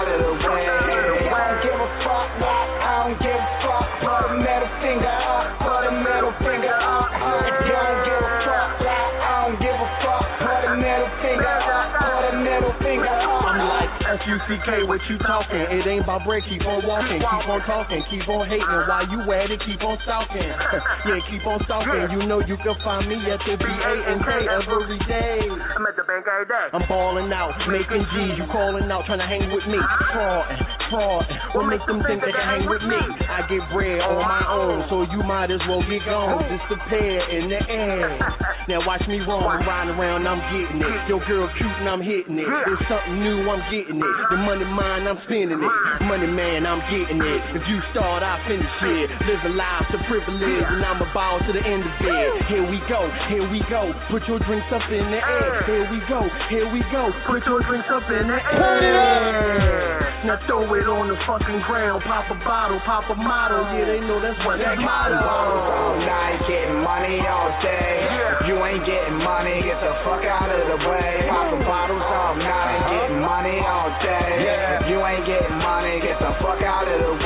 F-U-C-K, 14.46 14.86
what 14.86 15.02
you 15.10 15.18
talking? 15.26 15.58
It 15.58 15.82
ain't 15.90 16.06
about 16.06 16.22
break, 16.22 16.44
keep 16.46 16.62
on 16.62 16.86
walking, 16.86 17.18
keep 17.18 17.48
on 17.50 17.60
talking, 17.66 17.98
keep 18.06 18.28
on 18.30 18.46
hating. 18.46 18.62
While 18.62 19.02
you 19.10 19.18
at 19.34 19.50
it, 19.50 19.58
keep 19.66 19.82
on 19.82 19.98
stalking. 20.06 20.38
yeah, 21.10 21.18
keep 21.26 21.42
on 21.42 21.58
stalking. 21.66 22.14
You 22.14 22.26
know 22.30 22.38
you 22.38 22.54
can 22.62 22.78
find 22.86 23.10
me 23.10 23.18
at 23.26 23.42
the 23.42 23.58
B-A 23.58 23.92
and 24.06 24.22
K 24.22 24.30
every 24.46 24.98
day. 25.10 25.50
I'm 25.50 25.82
at 25.82 25.98
the 25.98 26.06
bank 26.06 26.26
every 26.30 26.46
day. 26.46 26.66
I'm 26.72 26.86
balling 26.86 27.32
out, 27.34 27.58
making 27.66 28.06
G's. 28.14 28.38
You 28.38 28.46
calling 28.54 28.86
out, 28.86 29.02
trying 29.10 29.18
to 29.18 29.26
hang 29.26 29.50
with 29.50 29.66
me. 29.66 29.82
Fraudin', 30.14 30.62
What 30.90 31.66
make 31.66 31.82
them 31.86 31.98
think 32.06 32.22
they 32.22 32.30
can 32.30 32.46
hang 32.46 32.64
with 32.70 32.82
me? 32.86 33.00
I 33.26 33.42
get 33.50 33.62
bread 33.74 33.98
on 34.06 34.22
my 34.22 34.44
own, 34.46 34.86
so 34.86 35.02
you 35.10 35.22
might 35.26 35.50
as 35.50 35.58
well 35.66 35.82
get 35.82 36.04
gone. 36.06 36.38
Disappear 36.46 37.18
in 37.34 37.50
the 37.50 37.60
air. 37.68 38.18
Now 38.66 38.82
watch 38.82 39.06
me 39.06 39.22
roll, 39.22 39.46
I'm 39.46 39.62
riding 39.62 39.94
around, 39.94 40.26
I'm 40.26 40.42
getting 40.50 40.82
it. 40.82 40.98
Your 41.06 41.22
girl 41.30 41.46
cute 41.54 41.70
and 41.78 41.86
I'm 41.86 42.02
hitting 42.02 42.34
it. 42.34 42.50
There's 42.66 42.82
something 42.90 43.22
new, 43.22 43.46
I'm 43.46 43.62
getting 43.70 43.94
it. 44.02 44.16
The 44.26 44.42
money 44.42 44.66
mine, 44.66 45.06
I'm 45.06 45.22
spending 45.22 45.62
it. 45.62 45.74
Money 46.02 46.26
man, 46.26 46.66
I'm 46.66 46.82
getting 46.90 47.22
it. 47.22 47.40
If 47.54 47.62
you 47.70 47.78
start, 47.94 48.26
I 48.26 48.42
finish 48.50 48.66
it. 48.66 49.06
Live 49.22 49.42
a 49.46 49.52
life 49.54 49.86
to 49.94 50.02
privilege, 50.10 50.66
and 50.66 50.82
I'm 50.82 50.98
a 50.98 51.06
ball 51.14 51.38
to 51.46 51.50
the 51.54 51.62
end 51.62 51.86
of 51.86 51.94
it. 52.10 52.30
Here 52.50 52.66
we 52.66 52.82
go, 52.90 53.06
here 53.30 53.46
we 53.46 53.62
go. 53.70 53.86
Put 54.10 54.26
your 54.26 54.42
drinks 54.42 54.66
up 54.74 54.82
in 54.90 55.14
the 55.14 55.20
air. 55.22 55.62
Here 55.70 55.86
we 55.86 56.02
go, 56.10 56.26
here 56.50 56.66
we 56.66 56.82
go. 56.90 57.06
Put 57.30 57.46
your 57.46 57.62
drinks 57.70 57.86
up 57.94 58.02
in 58.10 58.26
the 58.26 58.40
air. 58.50 60.26
Now 60.26 60.42
throw 60.50 60.66
it 60.74 60.75
on 60.84 61.08
the 61.08 61.16
fucking 61.24 61.64
ground. 61.64 62.04
Pop 62.04 62.28
a 62.28 62.36
bottle, 62.44 62.76
pop 62.84 63.08
a 63.08 63.16
model. 63.16 63.64
Yeah, 63.72 63.88
they 63.88 64.00
know 64.04 64.20
that's 64.20 64.36
what 64.44 64.60
that 64.60 64.76
motto. 64.76 65.16
All 65.16 65.96
night, 65.96 66.44
getting 66.44 66.84
money 66.84 67.16
all 67.24 67.48
day. 67.64 67.96
If 68.36 68.52
you 68.52 68.60
ain't 68.60 68.84
getting 68.84 69.16
money, 69.16 69.64
get 69.64 69.80
the 69.80 69.96
fuck 70.04 70.20
out 70.28 70.52
of 70.52 70.62
the 70.68 70.78
way. 70.84 71.24
Popping 71.32 71.64
bottles 71.64 72.04
all 72.04 72.36
night, 72.36 72.80
getting 72.92 73.24
money 73.24 73.58
all 73.64 73.88
day. 74.04 74.84
If 74.84 74.92
you 74.92 75.00
ain't 75.00 75.24
getting 75.24 75.56
money, 75.56 76.04
get 76.04 76.20
the 76.20 76.36
fuck 76.44 76.60
out 76.60 76.84
of 76.84 77.00
the 77.00 77.14
way. 77.24 77.25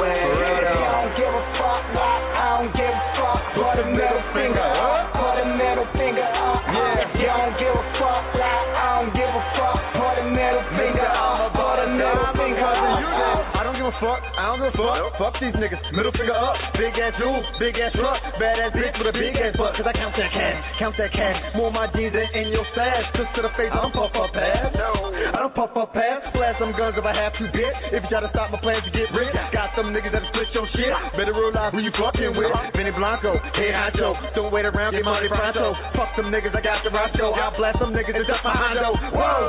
Fuck, 14.60 14.78
I 14.78 14.78
don't 14.78 15.02
give 15.02 15.06
a 15.06 15.09
fuck. 15.20 15.36
These 15.40 15.52
niggas. 15.56 15.80
Middle 15.92 16.12
finger 16.16 16.36
up, 16.36 16.56
big 16.76 16.92
ass 17.00 17.16
jewel, 17.20 17.40
big 17.60 17.76
ass 17.76 17.92
truck, 17.96 18.20
bad 18.40 18.56
ass 18.60 18.72
bitch 18.76 18.92
with 19.00 19.08
a 19.08 19.16
big 19.16 19.36
ass 19.36 19.56
butt. 19.56 19.76
Cause 19.76 19.88
I 19.88 19.92
count 19.92 20.16
that 20.16 20.32
cash, 20.32 20.60
count 20.80 20.94
that 20.96 21.12
cash. 21.12 21.38
More 21.56 21.72
my 21.72 21.88
jeans 21.96 22.12
than 22.12 22.28
in 22.36 22.52
your 22.52 22.64
stash. 22.72 23.04
Just 23.16 23.32
to 23.36 23.40
the 23.44 23.52
face, 23.56 23.72
I 23.72 23.84
don't 23.84 23.92
puff 23.92 24.12
up 24.16 24.32
pass. 24.32 24.72
No, 24.72 25.12
I 25.12 25.38
don't 25.44 25.56
puff 25.56 25.76
up 25.76 25.92
pass. 25.92 26.24
Blast 26.32 26.60
some 26.60 26.72
guns 26.72 26.96
if 26.96 27.04
I 27.04 27.12
have 27.12 27.36
to, 27.36 27.44
bitch. 27.52 27.76
If 27.92 28.04
you 28.04 28.08
try 28.08 28.20
to 28.20 28.32
stop 28.32 28.52
my 28.52 28.60
plans 28.60 28.84
to 28.88 28.92
get 28.92 29.12
rich, 29.12 29.32
got 29.52 29.72
some 29.76 29.92
niggas 29.92 30.12
that 30.12 30.24
split 30.32 30.48
your 30.56 30.68
shit. 30.76 30.92
Better 31.16 31.32
realize 31.32 31.72
who 31.72 31.80
you 31.80 31.92
fucking 31.96 32.36
with. 32.36 32.52
Benny 32.76 32.92
Blanco, 32.92 33.36
hey 33.56 33.72
Hacho. 33.72 34.16
Don't 34.36 34.52
wait 34.52 34.68
around, 34.68 34.92
get 34.92 35.04
money 35.04 35.28
pronto. 35.28 35.76
Fuck 35.96 36.16
some 36.16 36.32
niggas, 36.32 36.52
I 36.52 36.60
got 36.64 36.84
the 36.84 36.92
Roscoe. 36.92 37.32
I'll 37.32 37.56
blast 37.56 37.80
some 37.80 37.92
niggas 37.92 38.16
and 38.16 38.28
duck 38.28 38.44
my 38.44 38.52
Hondo. 38.52 38.92
Whoa! 39.12 39.40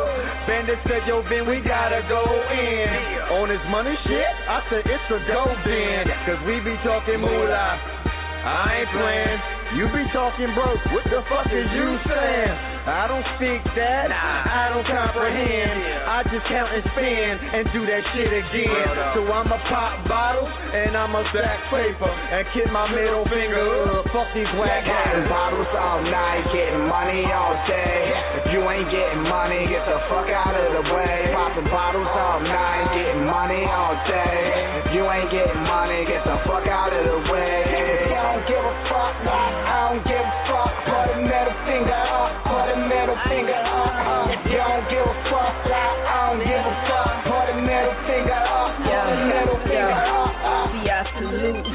Bandit 0.48 0.80
said, 0.88 1.04
yo, 1.08 1.20
Ben, 1.28 1.48
we 1.48 1.60
gotta 1.64 2.04
go 2.08 2.24
in. 2.24 3.12
On 3.32 3.48
this 3.48 3.64
money 3.72 3.96
shit, 4.08 4.32
I 4.48 4.60
said 4.68 4.84
it's 4.84 5.08
a 5.08 5.20
go 5.28 5.61
then. 5.65 6.06
Cause 6.26 6.41
we 6.47 6.60
be 6.62 6.76
talking 6.84 7.21
moolah. 7.21 8.02
I 8.41 8.82
ain't 8.82 8.89
playing. 8.89 9.39
You 9.78 9.86
be 9.88 10.04
talking 10.12 10.52
broke. 10.52 10.84
What 10.91 11.06
the 11.08 11.21
fuck 11.32 11.47
is 11.47 11.69
you 11.71 11.88
saying? 12.04 12.56
I 12.82 13.06
don't 13.06 13.24
speak 13.38 13.62
that. 13.78 14.10
I 14.12 14.74
don't 14.74 14.84
comprehend. 14.84 15.78
I 16.10 16.26
just 16.26 16.43
count 16.50 16.74
and 16.74 16.84
spend 16.91 17.36
and 17.39 17.63
do 17.69 17.86
that 17.86 18.04
shit 18.12 18.34
again. 18.34 18.89
So 19.13 19.21
I'ma 19.30 19.62
pop 19.69 20.02
bottles 20.10 20.50
and 20.50 20.97
I'ma 20.97 21.21
stack 21.30 21.69
paper 21.69 22.10
and 22.10 22.43
kick 22.52 22.67
my 22.74 22.89
middle 22.89 23.24
finger 23.30 23.62
up. 23.95 24.10
Fuck 24.10 24.34
these 24.34 24.50
whack 24.58 24.89
Popping 24.89 25.30
bottles 25.30 25.71
all 25.78 26.02
night, 26.04 26.43
getting 26.50 26.89
money 26.89 27.24
all 27.30 27.56
day. 27.69 28.12
If 28.41 28.45
you 28.52 28.65
ain't 28.65 28.89
getting 28.89 29.24
money, 29.24 29.69
get 29.69 29.86
the 29.86 30.02
fuck 30.10 30.26
out 30.34 30.52
of 30.52 30.67
the 30.82 30.84
way. 30.89 31.30
Popping 31.32 31.69
bottles 31.69 32.10
all 32.10 32.41
night, 32.41 32.89
getting 32.97 33.24
money 33.30 33.63
all 33.69 33.93
day. 34.10 34.81
If 34.91 34.99
you 34.99 35.08
ain't 35.08 35.32
getting 35.32 35.63
money, 35.63 36.04
get 36.04 36.19
the 36.27 36.36
fuck 36.43 36.67
out 36.67 36.91
of 36.91 36.99
the 36.99 37.32
way. 37.32 37.63
I 37.63 38.12
don't 38.12 38.43
give 38.43 38.60
a 38.60 38.75
fuck, 38.91 39.15
I 39.23 39.88
don't 39.88 40.04
give 40.04 40.19
a 40.19 40.36
fuck. 40.51 40.67
Put 40.84 41.08
a 41.15 41.17
middle 41.32 41.58
finger 41.63 41.95
up, 41.95 42.43
put 42.43 42.67
a 42.67 42.77
middle 42.91 43.15
finger 43.23 43.56
up. 43.56 44.36
If 44.36 44.51
you 44.51 44.60
don't 44.60 44.84
give 44.91 45.08
a 45.08 45.15
fuck, 45.32 45.56
I 45.71 46.19
don't 46.27 46.43
give 46.43 46.60
a 46.60 46.75
fuck. 46.91 47.08
Put 47.23 47.45
a 47.47 47.58
middle 47.63 47.95
finger 48.04 48.36
up, 48.36 48.71
put 48.84 49.08
a 49.08 49.15
middle 49.32 49.60
finger 49.63 49.95
up. 49.95 50.75
See, 50.75 50.91
I 50.91 51.01
salute. 51.23 51.67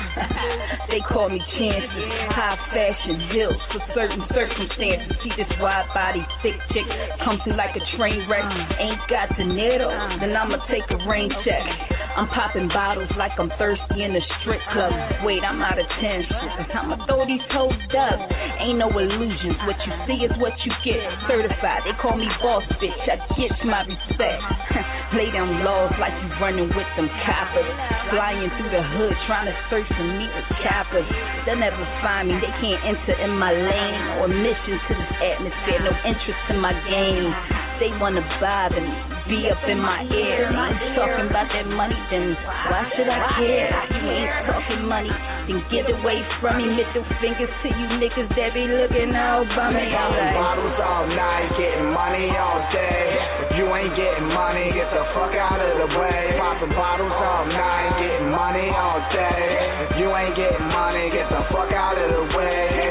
they 0.92 1.00
call 1.08 1.32
me 1.32 1.40
chances. 1.56 2.04
High 2.36 2.60
fashion 2.68 3.32
bills 3.32 3.60
for 3.72 3.80
certain 3.96 4.28
circumstances. 4.28 5.16
See 5.24 5.32
this 5.40 5.48
wide 5.56 5.88
body, 5.96 6.20
thick 6.44 6.60
chick 6.68 6.84
come 7.24 7.40
through 7.48 7.56
like 7.56 7.72
a 7.72 7.82
train 7.96 8.28
wreck. 8.28 8.44
Uh. 8.44 8.76
Ain't 8.76 9.00
got 9.08 9.32
dinero, 9.40 9.88
uh. 9.88 10.20
then 10.20 10.36
I'ma 10.36 10.60
take 10.68 10.84
a 10.92 11.00
rain 11.08 11.32
check. 11.48 11.95
I'm 12.16 12.28
popping 12.32 12.68
bottles 12.72 13.12
like 13.20 13.36
I'm 13.36 13.52
thirsty 13.60 14.00
in 14.00 14.16
the 14.16 14.24
strip 14.40 14.60
club. 14.72 14.88
Wait, 15.20 15.44
I'm 15.44 15.60
out 15.60 15.76
of 15.76 15.84
ten. 16.00 16.24
I'ma 16.72 17.04
throw 17.04 17.28
these 17.28 17.44
hoes 17.52 17.76
up. 17.92 18.18
Ain't 18.56 18.80
no 18.80 18.88
illusions. 18.88 19.60
What 19.68 19.76
you 19.84 19.92
see 20.08 20.24
is 20.24 20.32
what 20.40 20.56
you 20.64 20.72
get. 20.80 21.04
Certified. 21.28 21.84
They 21.84 21.92
call 22.00 22.16
me 22.16 22.24
boss 22.40 22.64
bitch. 22.80 23.04
I 23.04 23.20
get 23.36 23.52
my 23.68 23.84
respect. 23.84 24.40
Lay 25.16 25.28
down 25.28 25.60
laws 25.60 25.92
like 26.00 26.16
you 26.24 26.28
running 26.40 26.72
with 26.72 26.90
them 26.96 27.12
coppers. 27.28 27.68
Flying 28.08 28.48
through 28.56 28.72
the 28.72 28.80
hood 28.96 29.12
trying 29.28 29.52
to 29.52 29.56
search 29.68 29.86
for 29.92 30.08
me 30.08 30.24
with 30.32 30.48
coppers. 30.64 31.04
They'll 31.44 31.60
never 31.60 31.84
find 32.00 32.32
me. 32.32 32.40
They 32.40 32.54
can't 32.64 32.96
enter 32.96 33.14
in 33.20 33.36
my 33.36 33.52
lane 33.52 34.24
or 34.24 34.32
mission 34.32 34.80
to 34.88 34.92
this 34.96 35.12
atmosphere. 35.20 35.84
No 35.84 35.92
interest 36.00 36.42
in 36.48 36.64
my 36.64 36.72
game. 36.88 37.28
They 37.76 37.92
wanna 38.00 38.24
bother 38.40 38.80
me, 38.80 38.96
be 39.26 39.50
up 39.50 39.58
in 39.66 39.78
my 39.82 40.06
ear. 40.06 40.46
I'm 40.54 40.78
talking 40.94 41.26
about 41.26 41.50
that 41.50 41.66
money, 41.66 41.98
then 42.14 42.38
why 42.70 42.86
should 42.94 43.10
I 43.10 43.20
care? 43.34 43.74
You 43.90 44.06
ain't 44.06 44.46
talking 44.46 44.82
money, 44.86 45.10
then 45.50 45.58
get 45.66 45.90
away 45.90 46.22
from 46.38 46.62
me. 46.62 46.66
Middle 46.78 47.02
fingers 47.18 47.50
to 47.50 47.68
you 47.74 47.86
niggas 47.98 48.30
that 48.38 48.54
be 48.54 48.70
looking 48.70 49.10
all 49.18 49.42
bummy. 49.50 49.90
Like, 49.90 50.34
bottles 50.38 50.78
all 50.78 51.06
night, 51.10 51.50
getting 51.58 51.90
money 51.90 52.30
all 52.38 52.62
day. 52.70 53.02
If 53.50 53.58
you 53.58 53.66
ain't 53.66 53.94
getting 53.98 54.30
money, 54.30 54.70
get 54.70 54.90
the 54.94 55.04
fuck 55.10 55.34
out 55.34 55.58
of 55.58 55.74
the 55.74 55.88
way. 55.90 56.38
Popping 56.38 56.74
bottles 56.78 57.18
all 57.18 57.46
night, 57.50 57.98
getting 57.98 58.30
money 58.30 58.70
all 58.70 59.02
day. 59.10 59.90
If 59.90 59.98
you 59.98 60.08
ain't 60.14 60.38
getting 60.38 60.70
money, 60.70 61.10
get 61.10 61.26
the 61.34 61.42
fuck 61.50 61.74
out 61.74 61.98
of 61.98 62.08
the 62.14 62.24
way. 62.30 62.85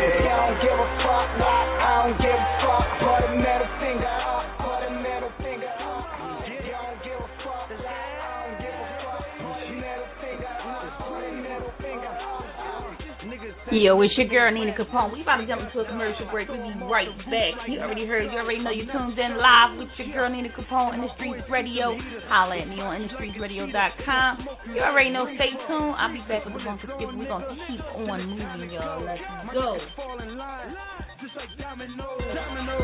Up. 13.76 13.84
Yo, 13.84 14.02
it's 14.02 14.16
your 14.18 14.28
girl 14.28 14.52
Nina 14.52 14.72
Capone. 14.72 15.12
We 15.12 15.22
about 15.22 15.44
to 15.44 15.48
jump 15.48 15.68
into 15.68 15.80
a 15.84 15.86
commercial 15.86 16.28
break. 16.32 16.48
We'll 16.48 16.64
be 16.64 16.72
right 16.88 17.12
back. 17.28 17.68
You 17.68 17.80
already 17.80 18.08
heard, 18.08 18.32
you 18.32 18.40
already 18.40 18.64
know 18.64 18.72
you're 18.72 18.88
tuned 18.88 19.20
in 19.20 19.36
live 19.36 19.78
with 19.78 19.90
your 20.00 20.16
girl 20.16 20.30
Nina 20.32 20.50
Capone 20.50 20.96
in 20.96 21.02
the 21.02 21.12
Streets 21.20 21.44
Radio. 21.52 21.92
Holla 22.32 22.60
at 22.60 22.68
me 22.68 22.80
on 22.80 23.04
InTheStreetsRadio.com. 23.04 24.32
You 24.74 24.82
already 24.82 25.12
know, 25.12 25.28
stay 25.36 25.52
tuned. 25.68 25.96
I'll 26.00 26.14
be 26.14 26.24
back 26.32 26.46
with 26.48 26.56
the 26.56 26.64
phone 26.64 26.80
skip. 26.80 26.96
We're 26.96 27.28
going 27.28 27.44
to 27.44 27.56
keep 27.68 27.84
on 28.08 28.20
moving, 28.24 28.72
y'all. 28.72 29.04
Let's 29.04 29.20
go. 29.52 29.78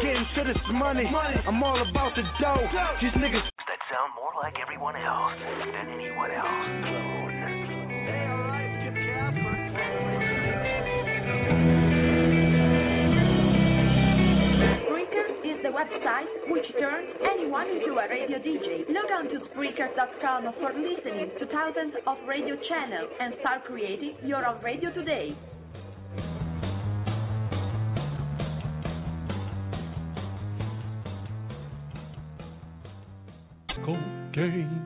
Getting 0.01 0.27
to 0.35 0.41
this 0.43 0.61
money. 0.73 1.07
I'm 1.47 1.63
all 1.63 1.79
about 1.87 2.11
the 2.15 2.23
dough. 2.41 2.67
These 2.99 3.15
niggas 3.15 3.47
that 3.47 3.79
sound 3.87 4.11
more 4.15 4.33
like 4.43 4.55
everyone 4.61 4.95
else 4.95 5.39
than 5.39 5.87
anyone 5.87 6.31
else. 6.31 7.00
Website 15.81 16.27
which 16.49 16.65
turns 16.79 17.09
anyone 17.33 17.67
into 17.67 17.93
a 17.93 18.07
radio 18.09 18.37
DJ. 18.37 18.85
Log 18.89 19.11
on 19.11 19.25
to 19.29 19.39
Spreaker.com 19.49 20.53
for 20.59 20.73
listening 20.73 21.31
to 21.39 21.45
thousands 21.47 21.93
of 22.05 22.17
radio 22.27 22.55
channels 22.69 23.09
and 23.19 23.33
start 23.39 23.63
creating 23.65 24.15
your 24.23 24.45
own 24.45 24.61
radio 24.63 24.93
today. 24.93 25.35
Cocaine. 33.85 34.80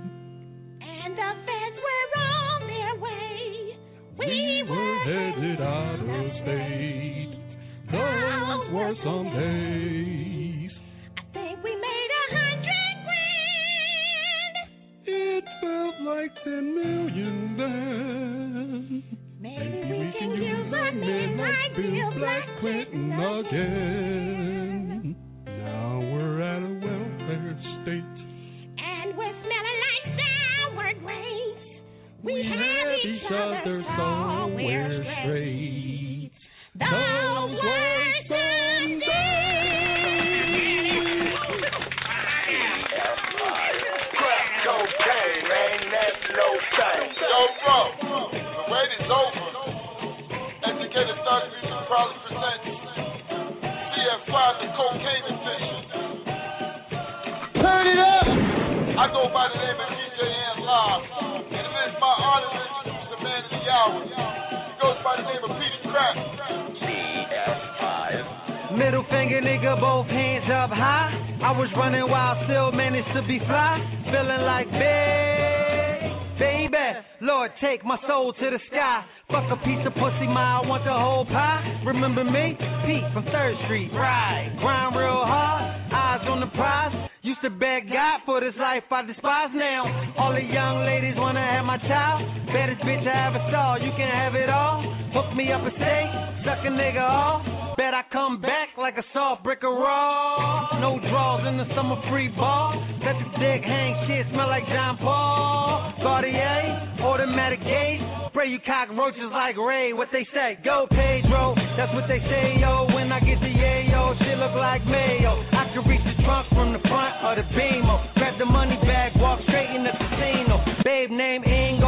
Up 95.51 95.61
and 95.61 95.75
stay, 95.75 96.03
suck 96.45 96.63
a 96.65 96.71
nigga 96.71 97.03
off. 97.03 97.45
Bet 97.77 97.93
I 97.93 98.03
come 98.11 98.39
back 98.39 98.77
like 98.77 98.95
a 98.97 99.03
soft 99.13 99.43
brick 99.43 99.59
of 99.63 99.73
raw. 99.75 100.79
No 100.79 100.97
draws 100.99 101.43
in 101.47 101.57
the 101.57 101.67
summer 101.75 101.99
free 102.09 102.29
ball. 102.29 102.71
Let 103.03 103.19
the 103.19 103.29
dick 103.37 103.61
hang 103.67 103.93
shit, 104.07 104.25
smell 104.31 104.47
like 104.47 104.65
John 104.71 104.97
Paul. 104.97 105.93
Cartier, 106.01 107.03
automatic 107.03 107.59
gauge. 107.59 108.01
Spray 108.31 108.49
you 108.49 108.59
cockroaches 108.65 109.31
like 109.31 109.55
Ray. 109.59 109.93
What 109.93 110.09
they 110.11 110.25
say? 110.33 110.57
Go 110.63 110.87
Pedro. 110.89 111.55
That's 111.77 111.91
what 111.93 112.07
they 112.07 112.19
say, 112.31 112.59
yo. 112.59 112.87
When 112.95 113.11
I 113.11 113.19
get 113.19 113.39
the 113.39 113.51
yayo, 113.51 114.17
shit 114.19 114.37
look 114.39 114.55
like 114.55 114.83
mayo. 114.87 115.39
I 115.51 115.71
can 115.71 115.83
reach 115.87 116.03
the 116.03 116.15
trunk 116.23 116.47
from 116.55 116.73
the 116.73 116.83
front 116.87 117.13
of 117.27 117.39
the 117.39 117.45
beamer. 117.55 117.99
Grab 118.15 118.39
the 118.39 118.45
money 118.47 118.79
bag, 118.87 119.13
walk 119.19 119.39
straight 119.47 119.71
in 119.75 119.83
the 119.83 119.93
casino. 119.95 120.63
Babe 120.83 121.11
name 121.11 121.43
Ingo, 121.43 121.84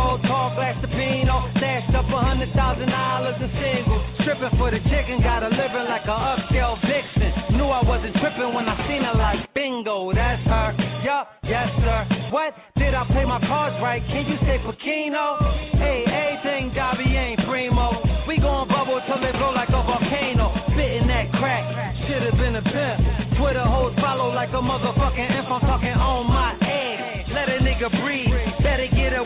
tall 0.48 0.56
glass 0.56 0.80
of 0.84 0.90
Pino. 0.90 1.52
Stashed 1.58 1.94
up 1.96 2.08
a 2.08 2.20
hundred 2.24 2.52
thousand 2.56 2.90
dollars 2.90 3.36
in 3.42 3.52
singles. 3.60 4.04
Tripping 4.24 4.56
for 4.58 4.72
the 4.72 4.80
chicken, 4.88 5.20
got 5.24 5.44
a 5.44 5.52
living 5.52 5.88
like 5.88 6.08
a 6.08 6.16
upscale 6.16 6.80
vixen. 6.84 7.58
Knew 7.58 7.68
I 7.68 7.84
wasn't 7.84 8.16
tripping 8.20 8.54
when 8.56 8.68
I 8.68 8.76
seen 8.88 9.04
her 9.04 9.16
like 9.16 9.44
bingo, 9.54 10.12
that's 10.14 10.44
her. 10.48 10.72
Yup, 11.04 11.28
yes 11.44 11.68
sir. 11.84 12.32
What? 12.32 12.56
Did 12.78 12.94
I 12.94 13.04
play 13.12 13.26
my 13.26 13.40
cards 13.44 13.76
right? 13.84 14.04
Can 14.08 14.28
you 14.28 14.38
say 14.48 14.60
Pacino? 14.64 15.40
Hey, 15.80 16.04
everything 16.08 16.72
Dobby 16.76 17.08
ain't 17.08 17.44
primo. 17.48 17.92
We 18.28 18.40
gon' 18.40 18.68
bubble 18.68 19.00
till 19.08 19.24
it 19.24 19.36
blow 19.36 19.52
like 19.52 19.72
a 19.72 19.82
volcano. 19.84 20.52
Spitting 20.72 21.08
that 21.08 21.32
crack, 21.40 21.64
should've 22.08 22.38
been 22.40 22.56
a 22.56 22.64
pimp. 22.64 23.40
Twitter 23.40 23.64
hoes 23.64 23.96
follow 24.00 24.32
like 24.32 24.52
a 24.52 24.62
motherfucking 24.64 25.30
imp. 25.40 25.48
I'm 25.48 25.62
talking 25.64 25.96
on 25.96 26.28
my 26.28 26.56
egg. 26.60 27.32
Let 27.32 27.48
a 27.50 27.60
nigga 27.64 27.92
breathe. 28.04 28.34
Better 28.64 28.88
get 28.92 29.14
it 29.14 29.24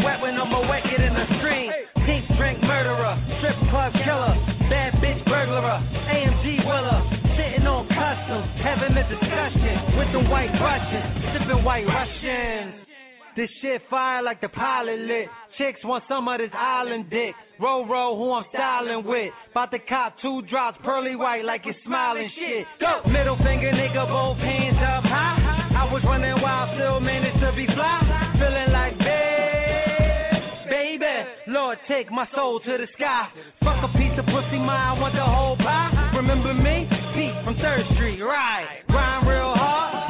white 10.42 10.58
Russians, 10.58 11.38
sipping 11.38 11.64
white 11.64 11.86
Russians. 11.86 12.74
This 13.38 13.50
shit 13.62 13.82
fire 13.90 14.24
like 14.24 14.42
the 14.42 14.50
pilot 14.50 15.00
lit. 15.00 15.28
Chicks 15.58 15.80
want 15.86 16.04
some 16.10 16.28
of 16.28 16.40
this 16.40 16.52
island 16.52 17.10
dick. 17.10 17.36
Roll, 17.62 17.88
roll, 17.88 18.18
who 18.18 18.34
I'm 18.34 18.44
styling 18.50 19.06
with. 19.06 19.32
About 19.52 19.72
to 19.72 19.80
cop 19.88 20.16
two 20.22 20.42
drops, 20.50 20.78
pearly 20.84 21.16
white 21.16 21.46
like 21.46 21.62
it's 21.66 21.78
smiling 21.86 22.28
shit. 22.36 22.66
Go! 22.82 23.08
Middle 23.10 23.38
finger, 23.38 23.72
nigga, 23.72 24.04
both 24.10 24.38
hands 24.42 24.82
up 24.82 25.06
high. 25.06 25.38
I 25.78 25.94
was 25.94 26.02
running 26.04 26.36
wild, 26.42 26.76
still 26.76 27.00
managed 27.00 27.40
to 27.40 27.54
be 27.56 27.66
fly. 27.72 28.02
Feeling 28.42 28.72
like 28.74 28.98
babe, 28.98 30.68
baby. 30.74 31.16
Lord, 31.54 31.78
take 31.88 32.12
my 32.12 32.26
soul 32.34 32.60
to 32.60 32.74
the 32.82 32.88
sky. 32.98 33.30
Fuck 33.64 33.80
a 33.86 33.90
piece 33.94 34.18
of 34.18 34.26
pussy, 34.26 34.58
I 34.58 34.98
want 34.98 35.14
the 35.14 35.24
whole 35.24 35.56
pie. 35.56 36.18
Remember 36.18 36.54
me? 36.54 36.90
Pete 37.14 37.36
from 37.44 37.56
Third 37.60 37.84
Street, 37.96 38.24
right. 38.24 38.84
Grind 38.88 39.28
real 39.28 39.54
hard, 39.54 40.01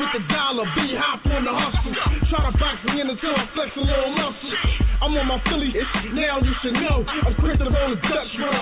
with 0.00 0.12
the 0.16 0.22
dollar, 0.32 0.64
B 0.72 0.96
hop 0.96 1.20
on 1.28 1.44
the 1.44 1.52
hustle. 1.52 1.92
Try 2.32 2.40
to 2.48 2.52
box 2.56 2.80
me 2.88 3.04
in 3.04 3.12
until 3.12 3.36
I 3.36 3.44
flex 3.52 3.68
a 3.76 3.84
little 3.84 4.12
muscle. 4.16 4.56
I'm 5.04 5.12
on 5.16 5.28
my 5.28 5.40
Philly, 5.44 5.72
now 6.16 6.40
you 6.40 6.52
should 6.64 6.76
know. 6.76 7.04
I'm 7.04 7.36
quick 7.36 7.56
to 7.60 7.68
roll 7.68 7.92
the 7.92 8.00
Dutch, 8.00 8.32
run 8.40 8.56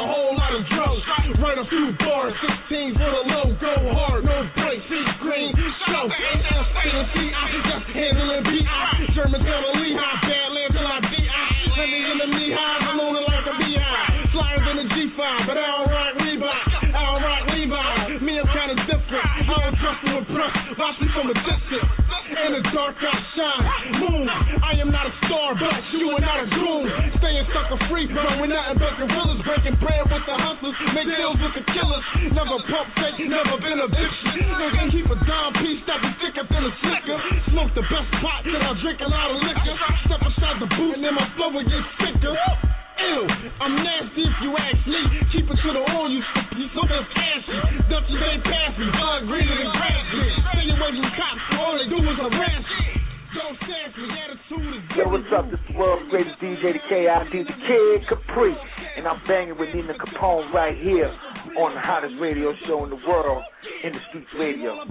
DJ, 56.59 56.75
the 56.75 56.83
KID, 56.91 57.47
the 57.47 57.55
Kid 57.67 58.03
Capri. 58.09 58.55
And 58.97 59.07
I'm 59.07 59.23
banging 59.29 59.59
with 59.59 59.71
Nina 59.75 59.95
Capone 59.95 60.53
right 60.53 60.75
here 60.75 61.07
on 61.55 61.75
the 61.75 61.81
hottest 61.81 62.15
radio 62.19 62.51
show 62.67 62.83
in 62.83 62.91
the 62.91 62.99
world. 63.07 63.43
In 63.85 63.95
the 63.95 64.03
Streets 64.11 64.27
Radio. 64.35 64.75
Me, 64.75 64.91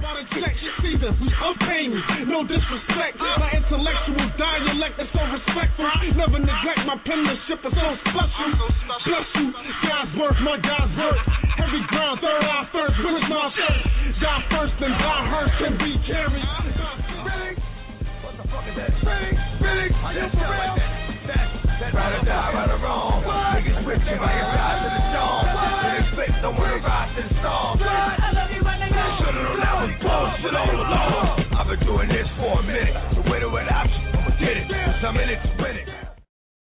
no 2.24 2.48
disrespect. 2.48 3.20
My 3.20 3.52
intellectual 3.52 4.28
dialect 4.40 4.96
is 4.96 5.12
so 5.12 5.20
respectful. 5.28 5.92
Never 6.16 6.40
neglect 6.40 6.88
my 6.88 6.96
penmanship 7.04 7.60
is 7.60 7.74
so 7.76 7.88
special. 8.00 8.48
Bless 9.04 9.28
you, 9.36 9.52
God's 9.52 10.12
birth, 10.16 10.40
my 10.48 10.56
God's 10.64 10.96
birth. 10.96 11.20
Heavy 11.60 11.84
ground, 11.92 12.24
third 12.24 12.48
eye 12.48 12.68
first, 12.72 12.96
finish 12.96 13.28
my 13.28 13.52
shirt. 13.60 13.76
Die 14.24 14.42
first, 14.56 14.74
then 14.80 14.96
die 14.96 15.24
hurt 15.36 15.52
can 15.60 15.76
be 15.76 16.00
carried. 16.08 16.48
What 18.24 18.40
the 18.40 18.48
fuck 18.48 18.64
is 18.72 18.76
that? 18.80 18.92
Spinning, 19.04 19.36
spinning, 19.60 19.92
are 20.00 20.16
you 20.16 20.32
for 20.32 20.48
real? 20.48 21.07
Right 21.28 22.72
or 22.72 22.80
wrong. 22.80 23.24
Niggas 23.24 23.84
with 23.84 24.00
by 24.16 24.32
your 24.32 24.48
side 24.56 24.80
to 24.80 24.88
the 24.88 25.02
storm. 25.12 25.44
To 25.44 25.88
the 25.92 26.04
split, 26.16 26.32
don't 26.42 26.56
worry, 26.56 26.80
rise 26.80 27.12
to 27.20 27.24
the. 27.36 27.84
I 27.84 28.32
love 28.32 28.52
you, 28.56 28.64
my 28.64 28.80
nigga. 28.80 29.04
Should've 29.20 29.60
known. 29.60 29.92
I've 31.52 31.68
been 31.68 31.84
doing 31.84 32.08
this 32.08 32.28
for 32.40 32.60
a 32.60 32.64
minute, 32.64 32.96
so 33.12 33.20
wait 33.28 33.44
a 33.44 33.50
it. 34.40 34.72
Cause 34.72 35.04
I'm 35.04 35.18
in 35.20 35.30
it 35.36 35.44
to 35.44 35.57